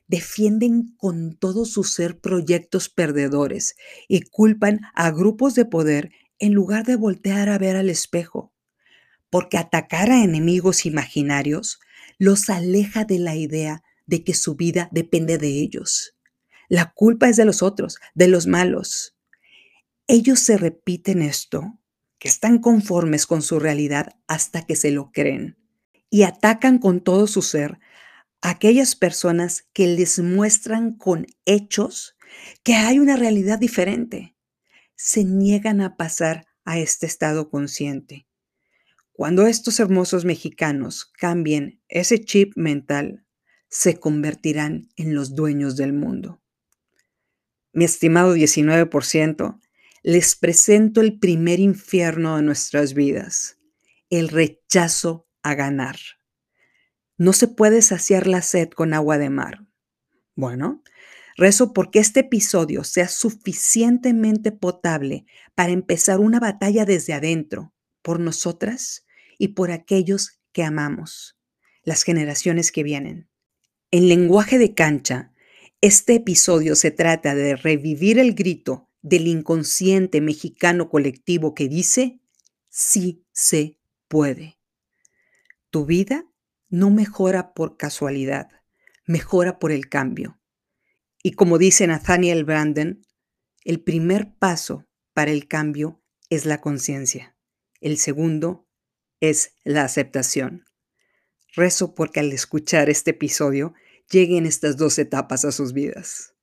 Defienden 0.08 0.96
con 0.98 1.38
todo 1.38 1.66
su 1.66 1.84
ser 1.84 2.20
proyectos 2.20 2.90
perdedores 2.90 3.76
y 4.08 4.22
culpan 4.22 4.82
a 4.94 5.12
grupos 5.12 5.56
de 5.56 5.66
poder 5.66 6.12
en 6.40 6.54
lugar 6.54 6.86
de 6.86 6.96
voltear 6.96 7.50
a 7.50 7.58
ver 7.58 7.76
al 7.76 7.90
espejo, 7.90 8.54
porque 9.30 9.58
atacar 9.58 10.12
a 10.12 10.24
enemigos 10.24 10.86
imaginarios 10.86 11.80
los 12.18 12.50
aleja 12.50 13.06
de 13.06 13.20
la 13.20 13.36
idea 13.36 13.84
de 14.06 14.24
que 14.24 14.34
su 14.34 14.56
vida 14.56 14.90
depende 14.92 15.38
de 15.38 15.50
ellos. 15.50 16.16
La 16.70 16.94
culpa 16.94 17.30
es 17.30 17.38
de 17.38 17.46
los 17.46 17.62
otros, 17.62 17.98
de 18.16 18.28
los 18.28 18.48
malos. 18.48 19.17
Ellos 20.08 20.40
se 20.40 20.58
repiten 20.58 21.22
esto, 21.22 21.78
que 22.18 22.30
están 22.30 22.60
conformes 22.60 23.28
con 23.28 23.42
su 23.42 23.60
realidad 23.60 24.16
hasta 24.28 24.66
que 24.66 24.78
se 24.78 24.92
lo 24.92 25.12
creen 25.12 25.58
y 26.10 26.24
atacan 26.24 26.80
con 26.80 27.02
todo 27.02 27.28
su 27.28 27.42
ser 27.42 27.80
a 28.42 28.52
aquellas 28.52 28.96
personas 28.96 29.68
que 29.74 29.88
les 29.88 30.20
muestran 30.20 30.94
con 30.94 31.28
hechos 31.46 32.16
que 32.64 32.76
hay 32.76 33.00
una 33.00 33.18
realidad 33.18 33.60
diferente. 33.60 34.36
Se 34.96 35.26
niegan 35.26 35.82
a 35.82 35.98
pasar 35.98 36.48
a 36.64 36.80
este 36.80 37.06
estado 37.06 37.50
consciente. 37.50 38.28
Cuando 39.12 39.48
estos 39.48 39.80
hermosos 39.80 40.26
mexicanos 40.26 41.12
cambien 41.18 41.82
ese 41.90 42.24
chip 42.24 42.54
mental, 42.56 43.26
se 43.70 44.00
convertirán 44.00 44.90
en 44.96 45.16
los 45.16 45.36
dueños 45.36 45.76
del 45.76 45.92
mundo. 45.92 46.42
Mi 47.74 47.86
estimado 47.86 48.36
19%, 48.36 49.60
les 50.08 50.38
presento 50.38 51.02
el 51.02 51.20
primer 51.20 51.60
infierno 51.60 52.38
de 52.38 52.42
nuestras 52.42 52.94
vidas, 52.94 53.58
el 54.10 54.30
rechazo 54.30 55.28
a 55.44 55.54
ganar. 55.54 55.98
No 57.18 57.34
se 57.34 57.50
puede 57.50 57.82
saciar 57.82 58.26
la 58.26 58.42
sed 58.42 58.70
con 58.70 58.94
agua 58.94 59.18
de 59.18 59.30
mar. 59.30 59.68
Bueno, 60.34 60.82
rezo 61.36 61.74
porque 61.74 62.00
este 62.00 62.22
episodio 62.22 62.86
sea 62.86 63.10
suficientemente 63.10 64.54
potable 64.54 65.26
para 65.56 65.74
empezar 65.74 66.22
una 66.22 66.40
batalla 66.40 66.86
desde 66.86 67.12
adentro, 67.12 67.74
por 68.02 68.22
nosotras 68.22 69.06
y 69.38 69.50
por 69.50 69.72
aquellos 69.72 70.40
que 70.54 70.64
amamos, 70.64 71.38
las 71.84 72.04
generaciones 72.04 72.72
que 72.72 72.84
vienen. 72.84 73.28
En 73.92 74.08
lenguaje 74.08 74.58
de 74.58 74.74
cancha, 74.74 75.34
este 75.82 76.16
episodio 76.16 76.78
se 76.78 76.92
trata 76.92 77.36
de 77.36 77.58
revivir 77.58 78.20
el 78.20 78.36
grito 78.36 78.87
del 79.02 79.28
inconsciente 79.28 80.22
mexicano 80.22 80.90
colectivo 80.90 81.54
que 81.54 81.68
dice, 81.68 82.20
sí 82.70 83.26
se 83.32 83.80
puede. 84.08 84.60
Tu 85.70 85.86
vida 85.86 86.26
no 86.70 86.90
mejora 86.90 87.54
por 87.54 87.78
casualidad, 87.78 88.50
mejora 89.06 89.60
por 89.60 89.72
el 89.72 89.90
cambio. 89.90 90.40
Y 91.24 91.32
como 91.32 91.58
dice 91.58 91.88
Nathaniel 91.88 92.44
Branden, 92.44 93.02
el 93.64 93.82
primer 93.82 94.34
paso 94.38 94.88
para 95.14 95.32
el 95.32 95.48
cambio 95.48 96.02
es 96.30 96.46
la 96.46 96.62
conciencia. 96.62 97.36
El 97.82 97.98
segundo 97.98 98.68
es 99.20 99.54
la 99.64 99.84
aceptación. 99.84 100.66
Rezo 101.54 101.96
porque 101.96 102.20
al 102.20 102.32
escuchar 102.32 102.90
este 102.90 103.12
episodio 103.12 103.74
lleguen 104.10 104.46
estas 104.46 104.78
dos 104.78 105.00
etapas 105.00 105.44
a 105.44 105.52
sus 105.52 105.74
vidas. 105.74 106.37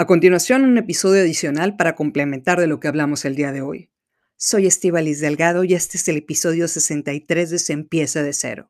A 0.00 0.06
continuación, 0.06 0.62
un 0.62 0.78
episodio 0.78 1.22
adicional 1.22 1.74
para 1.74 1.96
complementar 1.96 2.60
de 2.60 2.68
lo 2.68 2.78
que 2.78 2.86
hablamos 2.86 3.24
el 3.24 3.34
día 3.34 3.50
de 3.50 3.62
hoy. 3.62 3.90
Soy 4.36 4.68
Estivalis 4.68 5.18
Delgado 5.18 5.64
y 5.64 5.74
este 5.74 5.96
es 5.96 6.06
el 6.06 6.18
episodio 6.18 6.68
63 6.68 7.50
de 7.50 7.58
Se 7.58 7.72
empieza 7.72 8.22
de 8.22 8.32
cero. 8.32 8.66